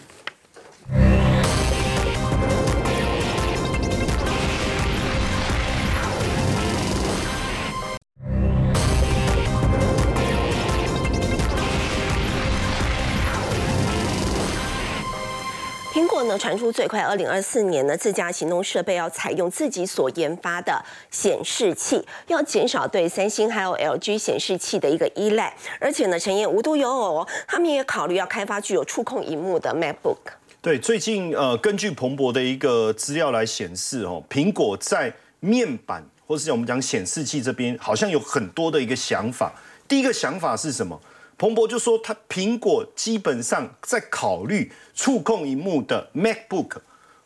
[16.08, 25.54] 果呢传出最快二零二四年呢，自家行动设备要采用自己所研发的显示器，要减少对三星还有 LG 显示器的一个依赖。
[25.78, 30.16] 而且呢，陈彦无独有偶哦，他们也考虑要开发具有触控荧幕的 MacBook。
[30.60, 39.52] 对，最近呃，根据彭博的一个资料来显示哦，苹果在面板或是我们讲显示器这边，好像有很多的一个想法。
[39.86, 41.00] 第一个想法是什么？
[41.38, 46.78] 彭博就说，他苹果基本上在考虑触控荧幕的 MacBook，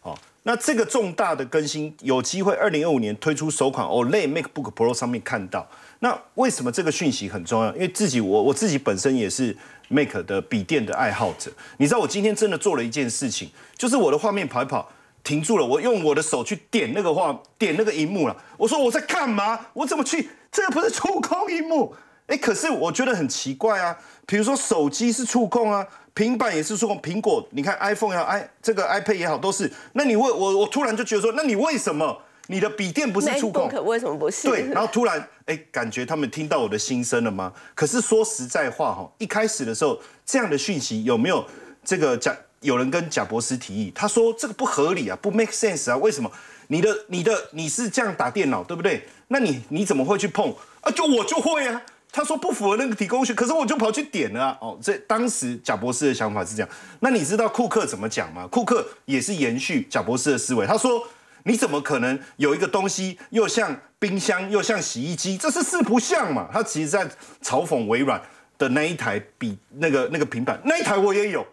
[0.03, 5.67] 哦，那这个重大的更新有机会二零二五年推出首款 OLED MacBook Pro 上面看到。
[6.01, 7.73] 那为什么这个讯息很重要？
[7.75, 9.57] 因为自己我我自己本身也是
[9.89, 11.51] Mac 的笔电的爱好者。
[11.79, 13.49] 你知道我今天真的做了一件事情，
[13.79, 14.91] 就是我的画面跑一跑
[15.25, 18.37] 停住了，我用我的手去点那个画点那个荧幕了。
[18.59, 19.59] 我说我在干嘛？
[19.73, 20.29] 我怎么去？
[20.51, 21.95] 这个不是触控荧幕。
[22.33, 23.95] 哎，可是我觉得很奇怪啊。
[24.24, 26.99] 比如说手机是触控啊，平板也是触控。
[27.03, 29.70] 苹果，你看 iPhone 也好，i 这个 iPad 也好，都是。
[29.93, 33.70] 那你为我，我突然就觉得说，那你为什么你的笔电不是触控？
[33.85, 34.49] 为什么不是？
[34.49, 37.53] 对，然后突然哎，感觉他们听到我的心声了吗？
[37.74, 41.45] 可是说实在话哈，一开始的时候这样的讯息有没有
[41.85, 43.93] 这个贾有人跟贾博士提议？
[43.95, 45.97] 他说这个不合理啊，不 make sense 啊？
[45.99, 46.33] 为什么？
[46.68, 49.07] 你的你的你是这样打电脑对不对？
[49.28, 50.91] 那你你怎么会去碰啊？
[50.93, 51.83] 就我就会啊。
[52.13, 54.57] 他说不符合那个提供学，可是我就跑去点了！
[54.61, 56.69] 哦，这当时贾博士的想法是这样。
[57.01, 58.47] 那你知道库克怎么讲吗？
[58.49, 60.67] 库克也是延续贾博士的思维。
[60.67, 61.03] 他说
[61.45, 65.39] ：“你怎么可能有一个东西又像冰箱又像洗衣机？
[65.39, 67.09] 这是四不像嘛？”他其实在
[67.43, 68.21] 嘲讽微软
[68.59, 71.47] 的那一台笔那个那个平板，那一台我也有。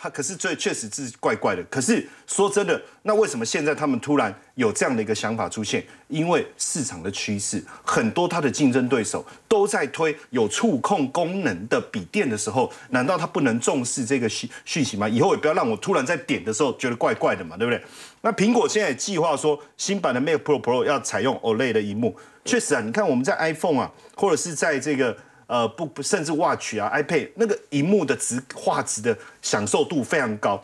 [0.00, 1.62] 他可是最确实是怪怪的。
[1.64, 5.84] 可是说真的，那为什么现在他们突然有这样的一个想法出现？
[6.06, 15.08] 因为市场的趋势，很多他的竞争对手都在推有触控功能的笔电的时候，难道他不能重视这个讯讯息吗？
[15.08, 17.82] 以后也不要让我突然在点的时候觉得怪怪的嘛，对不对？
[18.20, 22.16] 那苹果现在计划说，新版的 Mac Pro Pro 要采用 OLED 的荧幕。
[22.44, 25.16] 确实啊，你看我们在 iPhone 啊，或者是在这个。
[25.48, 30.62] 呃，不不，甚至 Watch 啊，iPad 那个荧幕的值画质的享受度非常高，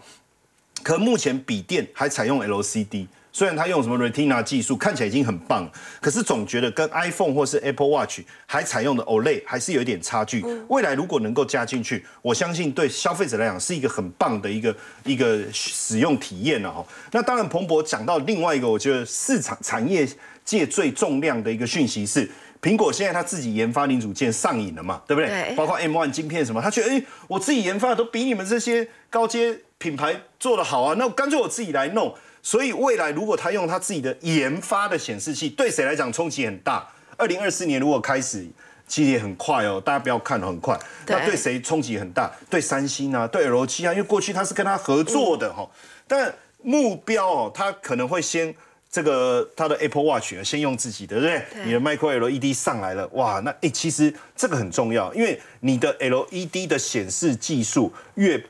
[0.83, 5.67] 可目前笔电还采用 LCD，虽然它用什么 Retina 技术，看起来已经很棒，
[6.03, 10.45] 可是总觉得跟 iPhone 或是 Apple Watch 还采用的 OLED 还是有一点差距。
[10.69, 16.85] 未来如果能够加进去，我相信对消费者来讲是一个很棒的一个一个使用体验了哈。
[17.11, 20.07] 那当然，彭博讲到另外一个，我觉得市场产业
[20.45, 22.31] 界最重量的一个讯息是。
[22.65, 25.55] 苹果现在它自己研发零组件上瘾了嘛，对不对？
[25.55, 32.15] 包括 M1 晶片什么，他觉得哎，我自己研发的都比你们这些高阶品牌做的好啊，那干脆我自己来弄。
[32.43, 36.89] 所以未来如果他用他自己的研发的显示器，对谁来讲冲击很大？
[37.19, 38.47] 二零二四年如果开始
[38.87, 40.75] 激烈很快哦，大家不要看很快。
[41.05, 42.33] 对那对谁冲击很大？
[42.49, 45.69] 对三星啊，对 LG 啊，因为过去他是跟他合作的哈、
[46.09, 48.55] 但目标哦，他可能会先。
[48.95, 51.65] 这个它的 Apple Watch 先用自己的，对不对？
[51.65, 58.41] 对你的 Micro LED 上来了，哇，那诶，其实这个很重要，因为你的 LED 的显示技术越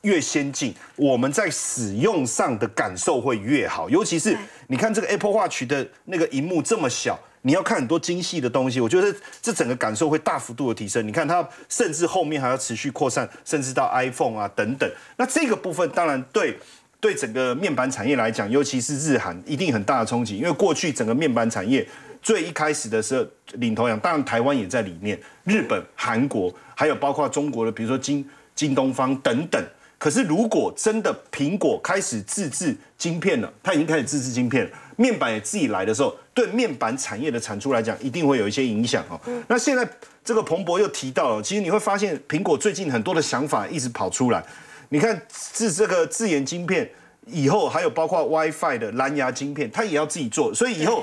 [0.00, 3.88] 越先进，我们在使用上的感受会越好。
[3.88, 4.36] 尤其是
[4.66, 11.06] 你看这个 Apple Watch 的那个荧幕这么小，你要看很多精细的东西，我觉得这整个感受会大幅度的提升。
[11.06, 14.90] 你看它甚至后面还要持续扩散，甚至到 iPhone 啊等等。
[15.16, 16.58] 那这个部分当然对。
[17.02, 20.36] 对整个面板产业来讲，尤其是日韩，一定很大的冲击。
[20.38, 21.84] 因为过去整个面板产业
[22.22, 28.24] 最一开始的时候领头羊，当然台湾也在里面，日本、韩国，还有包括中国的，比如说京
[28.54, 29.60] 京东方等等。
[29.98, 39.20] 可是如果真的苹果开始自制晶片了，它已经开始自制晶片了，面板也自己来的时候，对面板产业的产出来讲，一定会有一些影响哦。
[39.48, 39.84] 那现在
[40.24, 44.44] 这个彭博又提到了，其实你会发现苹果最近很多的想法一直跑出来。
[44.92, 46.88] 你看自这个自研晶片
[47.26, 50.52] 以后，还有包括 WiFi 的蓝牙晶片，它也要自己做。
[50.52, 51.02] 所以以后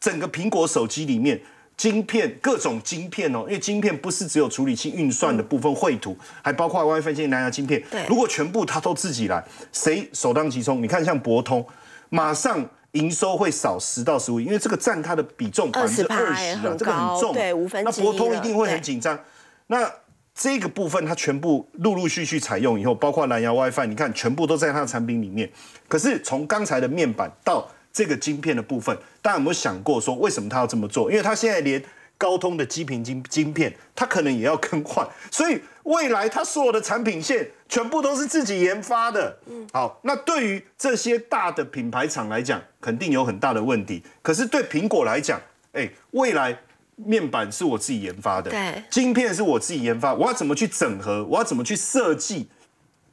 [0.00, 1.40] 整个苹果手机里面，
[1.76, 8.04] 晶片各种晶片哦，因为晶片不是只有处理器运算的部分绘图，还包括 WiFi 线蓝牙晶片对。
[8.08, 10.82] 如果全部它都自己来，谁首当其冲？
[10.82, 11.64] 你看像博通，
[12.08, 12.68] 马上。
[12.94, 17.32] 营收会少十到十五，因为这个占它的比重百分之二十啊，这个很重。
[17.32, 19.16] 对五分那博通一定会很紧张。
[19.68, 19.88] 那
[20.40, 25.46] 这个部分它全部陆陆续续采用以后，包括蓝牙 WiFi，你看全部都在它的产品里面。
[25.86, 31.10] 可是从刚才的面板到这个晶片的部分，大家有没有想过说为什么它要这么做？
[31.10, 31.84] 因为它现在连
[32.16, 39.38] 高通的基频晶晶片，它可能也要更换，所以未来它所有的产品线全部都是自己研发的。
[39.46, 44.02] 嗯好，那对于这些大的品牌厂来讲，肯定有很大的问题。
[44.22, 45.38] 可是对苹果来讲，
[45.72, 46.58] 哎，未来
[47.04, 51.24] 面板是我自己研发的，对晶片是我自己研发，我要怎么去整合？
[51.24, 52.48] 我要怎么去设计？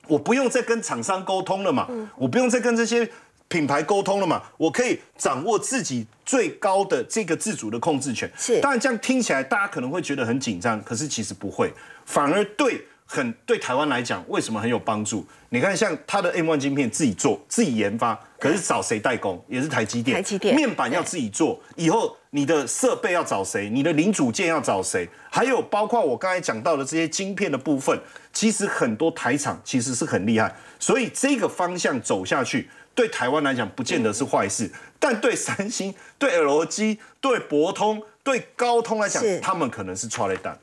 [0.07, 3.09] 我不用再跟厂商沟通了嘛，我不用再跟这些
[3.49, 8.31] 品牌沟通了嘛，我可以掌握自己最高的这个自主的控制权。
[8.38, 11.73] 是当然这样听起来大家可能会觉得很紧张，可是其实不会，
[12.05, 15.25] 反而对很对台湾来讲，为什么很有帮助？
[15.49, 19.41] 你看，像它的 M1 晶片自己做、自己研发，可是找谁代工？
[19.47, 20.17] 也是台积电。
[20.17, 23.69] 台积电面板要自己做，以后你的设备要找谁？
[23.69, 25.07] 你的零组件要找谁？
[25.31, 27.97] 还有包括我刚才讲到的这些晶片的部分，
[28.33, 34.69] 其实很多台厂其实是很厉害，所以这个方向走下去，对台湾来讲不见得是坏事，
[34.99, 40.59] 但对三星、对 LG、对博通、对高通来讲，他们可能是错雷弹。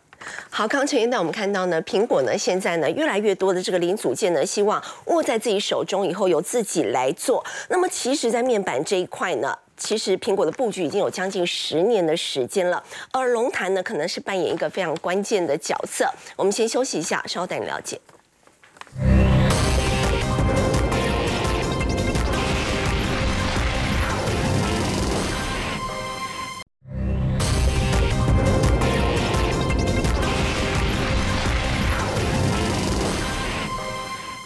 [0.50, 7.44] 好，刚刚陈一带我们看到呢，苹果呢现在呢越来越多的这个零组件呢，希望握在自己手中以后由自己来做。
[7.68, 9.56] 那么其实，在面板这一块呢。
[9.76, 16.08] 其实苹果的布局已经有将近十年的时间了，而龙潭呢可能是扮演一个非常关键的角色。
[16.36, 18.00] 我们先休息一下，稍后带你了解。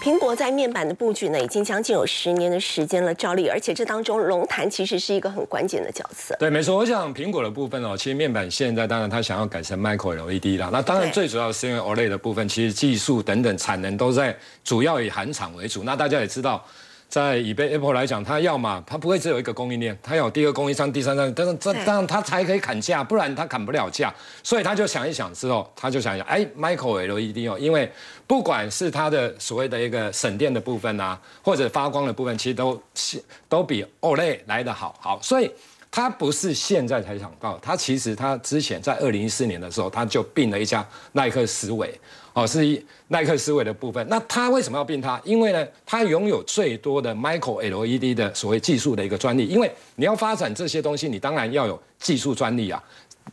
[0.09, 6.35] 苹果在面板的布局呢，已经将近有十年的时间了，照例，而且这当中龙潭其实是一个很关键的角色。
[6.39, 6.79] 对，没错。
[6.79, 10.71] 我想苹果的部分哦，其实面板现在当然它想要改成 Micro LED 啦。
[10.73, 14.35] 那当然最主要是因为 OLED 的部分，其实技术等等产能都在
[14.65, 15.85] 主要以韩厂为主。
[15.85, 16.65] 那大家也知道。
[17.09, 24.15] 在以被 Apple 来讲，它要嘛，它不会只有一个供应链，它有第二供应商、第三商，但是这对当然它才可以砍价，不然它砍不了价。
[24.43, 27.91] 所以他就想一想之后，他就想一想，哎，Micro LED 哦，因为
[28.27, 34.95] 不管是它的所谓的一个省电的部分啊，或者发光的部分，其实都是都比 OLED 来得好。
[35.01, 35.51] 好，所以。
[35.91, 41.99] 他不是现在才想到，他其实他之前在二零一四年的时候，他就并了一家耐克思维，
[42.35, 44.07] 哦，是一耐克思维的部分。
[44.09, 45.21] 那他为什么要并它？
[45.25, 49.47] 因为呢，他拥有最多的 Micro LED 的所谓技术的一个专利。
[49.47, 52.83] 因为你要发展这些东西，你当然要有技术专利啊。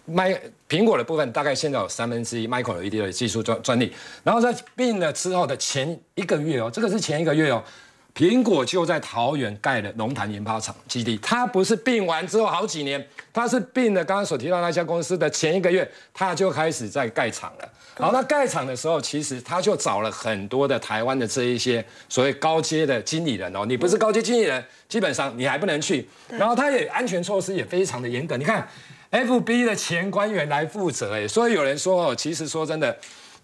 [0.05, 3.93] 麦苹果的部分大概现在有三分之一 Micro LED 的技术专专利，
[4.23, 7.63] 然后在并了之后的前一个月哦，这个是前一个月哦。
[8.15, 17.69] 苹果就在桃园盖了龙潭研发厂基地，它不是并完之后好几年，它是并了刚刚所提到那家公司的前一个月，它就开始在盖厂了。
[17.97, 26.07] 好，那盖厂的时候，其实他就找了很多的台湾的这一些所谓高阶的经理人哦，你不是高阶经理人，基本上你还不能去。
[26.29, 28.65] 然后他也安全措施也非常的严格，你看
[29.11, 32.97] FB 的前官员来负责，哎，所以有人说哦，其实说真的。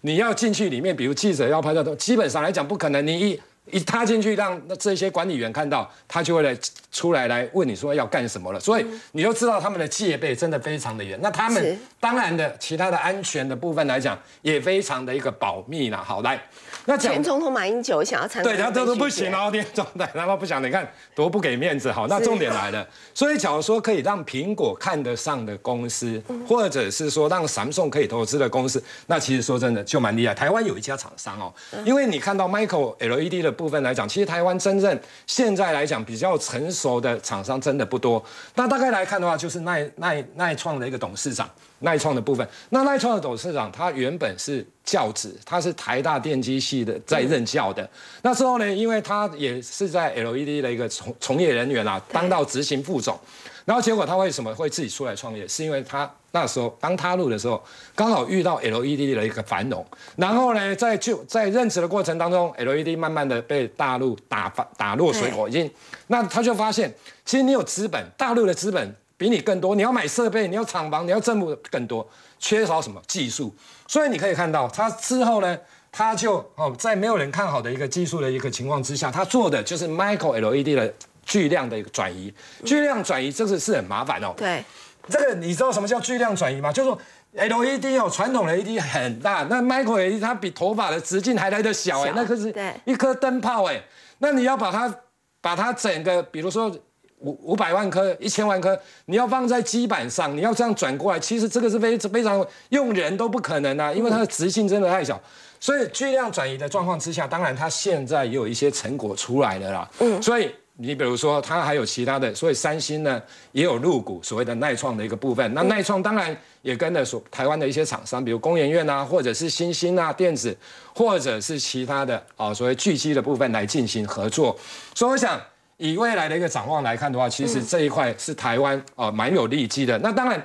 [0.04, 3.06] 你要进去里面，比如记者要拍照，基本上来讲不可能。
[3.06, 6.56] 你一一踏进去，让那这些管理员看到，他就会来
[6.90, 8.58] 出来来问你说要干什么了。
[8.58, 11.18] 所以你就知道他们的戒备真的非常的严。
[11.22, 15.96] 那他们当然的其他的安全的部分来讲，也非常的一个保密了。
[15.96, 16.42] 好，来，
[16.86, 21.90] 那前总统马英九想要参对，他都都不行哦，连总统他都不想，你看多不给面子。
[21.92, 30.34] 好，那重点来了，所以假如说可以让苹果看得上的公司，或者是说让 Samsung 可以投资的公司，那其实说真的就蛮厉害。
[30.34, 31.52] 台湾有一家厂商哦，
[31.84, 38.22] 因为你看到 Micro LED 的部分来讲，其实台湾真正现在来讲比较成熟的厂商真的不多。
[38.54, 41.48] 那大概来看的话，就是耐耐耐创的一个董事长。
[41.84, 47.88] 耐创的部分，那耐创的董事长他原本是教子，他是台大电机系的在任教的。
[48.22, 53.18] 那之后呢，因为他也是在 LED 的一个从从业人员啊，当到执行副总。
[53.64, 55.46] 然后结果他为什么会自己出来创业？
[55.46, 57.62] 是因为他那时候刚踏入的时候，
[57.94, 59.86] 刚好遇到 LED 的一个繁荣。
[60.16, 65.70] 然后呢，在就在任职的过程当中，LED 慢慢的被大陆打发打落水火，已经
[66.08, 66.92] 那他就发现，
[67.24, 68.96] 其实你有资本，大陆的资本。
[69.18, 72.04] 比你更多，你要买设备，你要厂房，你要政府更多，
[72.40, 73.54] 缺少什么技术？
[73.92, 75.58] 所以你可以看到，他之后呢，
[75.90, 80.94] 他就哦，在没有人看好的一个技术的一个情况之下，他做的就是 Micro LED 的
[81.26, 82.32] 巨量的一个转移。
[82.64, 84.32] 巨量转移这个是很麻烦哦。
[84.34, 84.64] 对，
[85.10, 86.72] 这个你知道什么叫巨量转移吗？
[86.72, 86.98] 就是说
[87.32, 93.78] LED 哦，传统的 LED 很大，那 Micro LED 它比头发的直径还来得小哎，小那可是对一颗灯泡哎，
[94.20, 94.94] 那你要把它
[95.42, 96.74] 把它整个，比如说。
[97.22, 105.20] 五五百万颗、一千万颗，你要放在基板上，你要这样转过来，其实这个是非非常用人都不可能啊，因为它的直径真的太小。
[105.60, 109.88] 所以巨量转移的状况之下，当然它现在也有一些成果出来了啦。
[110.00, 115.54] 嗯，所以你比如说它还有其他的，所以三星呢也有入股所谓的耐创的一个部分。
[115.54, 120.56] 那耐创当然也跟了所台湾的一些厂商，比如工研院啊，或者是新兴啊电子，
[120.92, 124.58] 或者是其他的啊所谓巨基的部分来进行合作。
[124.96, 125.40] 所以我想。
[125.82, 129.98] 以未来的一个展望来看的话，其实这一块是台湾哦蛮有利基的。
[129.98, 130.40] 那当然，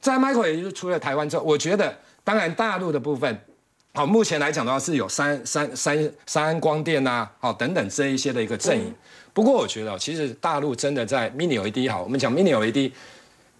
[0.00, 3.40] 在 Michael 也就除了台湾之后，我觉得当然大陆的部分，
[3.94, 8.92] 好目前来讲的话是有三三三三安光电呐，好等等这一些的一个阵营。
[9.32, 12.90] 不过我觉得其实大陆真的在 Mini LED 好，我们讲 Mini LED，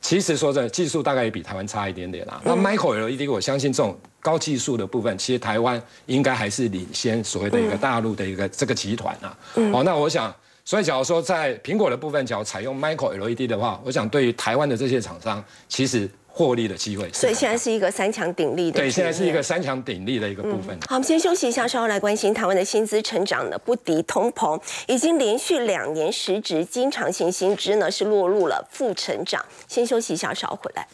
[0.00, 2.40] 其实说真的技术大概也比台湾差一点点啦。
[2.44, 9.38] 那 Michael LED 我相信这种高技术的部分，其实台湾应该还是领先所谓的一个大陆的一个这个集团啊。
[9.72, 10.34] 好，那我想。
[10.64, 17.10] 所以，假如说在苹果的部分，假如采用 Micro LED 的话，我想对于台湾的这些厂商，其实获利的机会。
[17.12, 18.78] 所以现在是一个三强鼎立的。
[18.78, 20.78] 对，现在是一个三强鼎立的一个部分。
[20.86, 29.44] 好，我们先休息一下，稍后来关心台湾的薪资成长呢不敌通膨，已经连续两年实质经常性薪资呢是落入了负成长。
[29.66, 30.86] 先休息一下，稍后回来。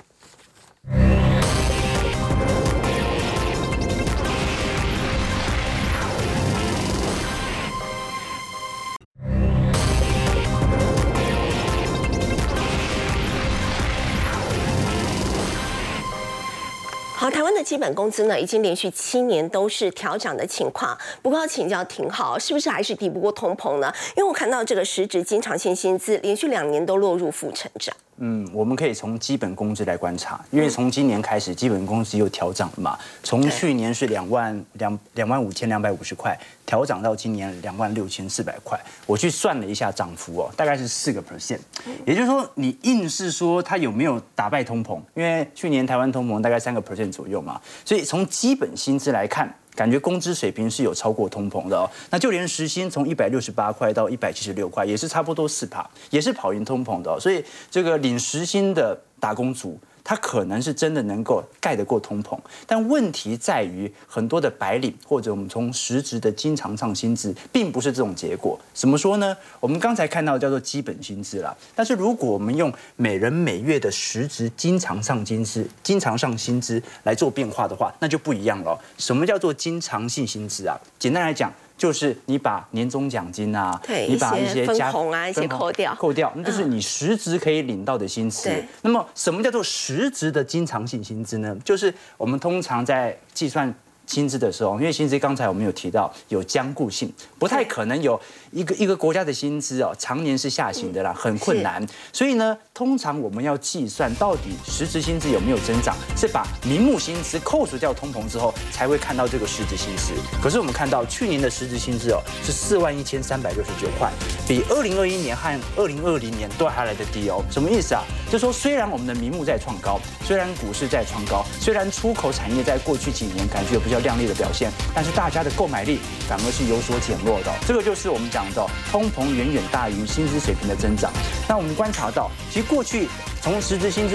[17.19, 20.97] 好，台湾的基本工资呢，已经连续七年都是调涨的情况。
[21.23, 23.91] 不过要请教挺好，是不是还是抵不过通膨呢？
[24.15, 27.97] 因为我看到这个实质经常性薪资连续两年都落入负成长。
[28.19, 32.99] 嗯，我们可以从基本工资来观察，因为从今年开始，基本工资又调涨了嘛。
[33.23, 38.81] 从去年是两万两两万五千两百五十块，调涨到今年两万六千四百块。
[39.07, 41.59] 我去算了一下涨幅哦，大概是四个 percent。
[42.07, 44.99] 也就是说，你硬是说它有没有打败通膨？
[45.15, 49.55] 因为去年台湾通膨大概三个 percent 左右嘛，所以从基本薪资来看。
[49.77, 59.79] 感觉工资水平是有超过通膨的哦，那就连时薪从一百六十八块到一百七十六块，也是差不多四帕，也是跑赢通膨的哦，所以这个领时薪的打工族。
[60.09, 68.57] 它可能是真的能够盖得过通膨，但问题在于很多的白领或者我们从实质的经常上薪资，并不是这种结果。
[68.73, 69.37] 怎么说呢？
[69.59, 78.81] 我们刚才看到叫做基本薪资啦，但是如果我们用每人每月的实质经常上薪资、经常上薪资来做变化的话，那就不一样了。
[78.99, 80.79] 什么叫做经常性薪资啊？
[81.01, 81.53] 简单来讲。
[81.77, 88.51] 就是你把年终奖金啊，你把一些分红啊一些扣掉，扣掉，那就是你实质可以领到的薪资。
[88.83, 91.57] 那么什么叫做实质的经常性薪资呢？
[91.65, 93.73] 就是我们通常在计算
[94.07, 98.19] 薪资的时候，因为薪资刚才我们有提到有僵固性，不太可能有
[98.57, 101.87] 一个一个国家的薪资哦，常年是下行的啦，很困难。
[102.11, 110.15] 所以呢，通常我们要计算到底实质薪资有没有增长，是把名目薪资扣除掉通膨之后，才会看到这个实质薪资。
[110.43, 114.11] 可是我们看到去年的实质薪资哦，是四万一千三百六十九块，
[114.49, 117.45] 比二零二一年和二零二零年都还来得低哦。
[117.51, 118.03] 什么意思啊？
[118.33, 127.53] 就说虽然我们的名目在创高，虽然股市在创高，虽然出口产业在过去几年感觉有比较亮丽的表现，但是大家的购买力反而是有所减弱的。
[127.67, 131.11] 这个就是我们讲到通膨远远大于薪资水平的增长。
[131.49, 133.09] 那我们观察到，其实过去
[133.43, 134.15] 从实质薪资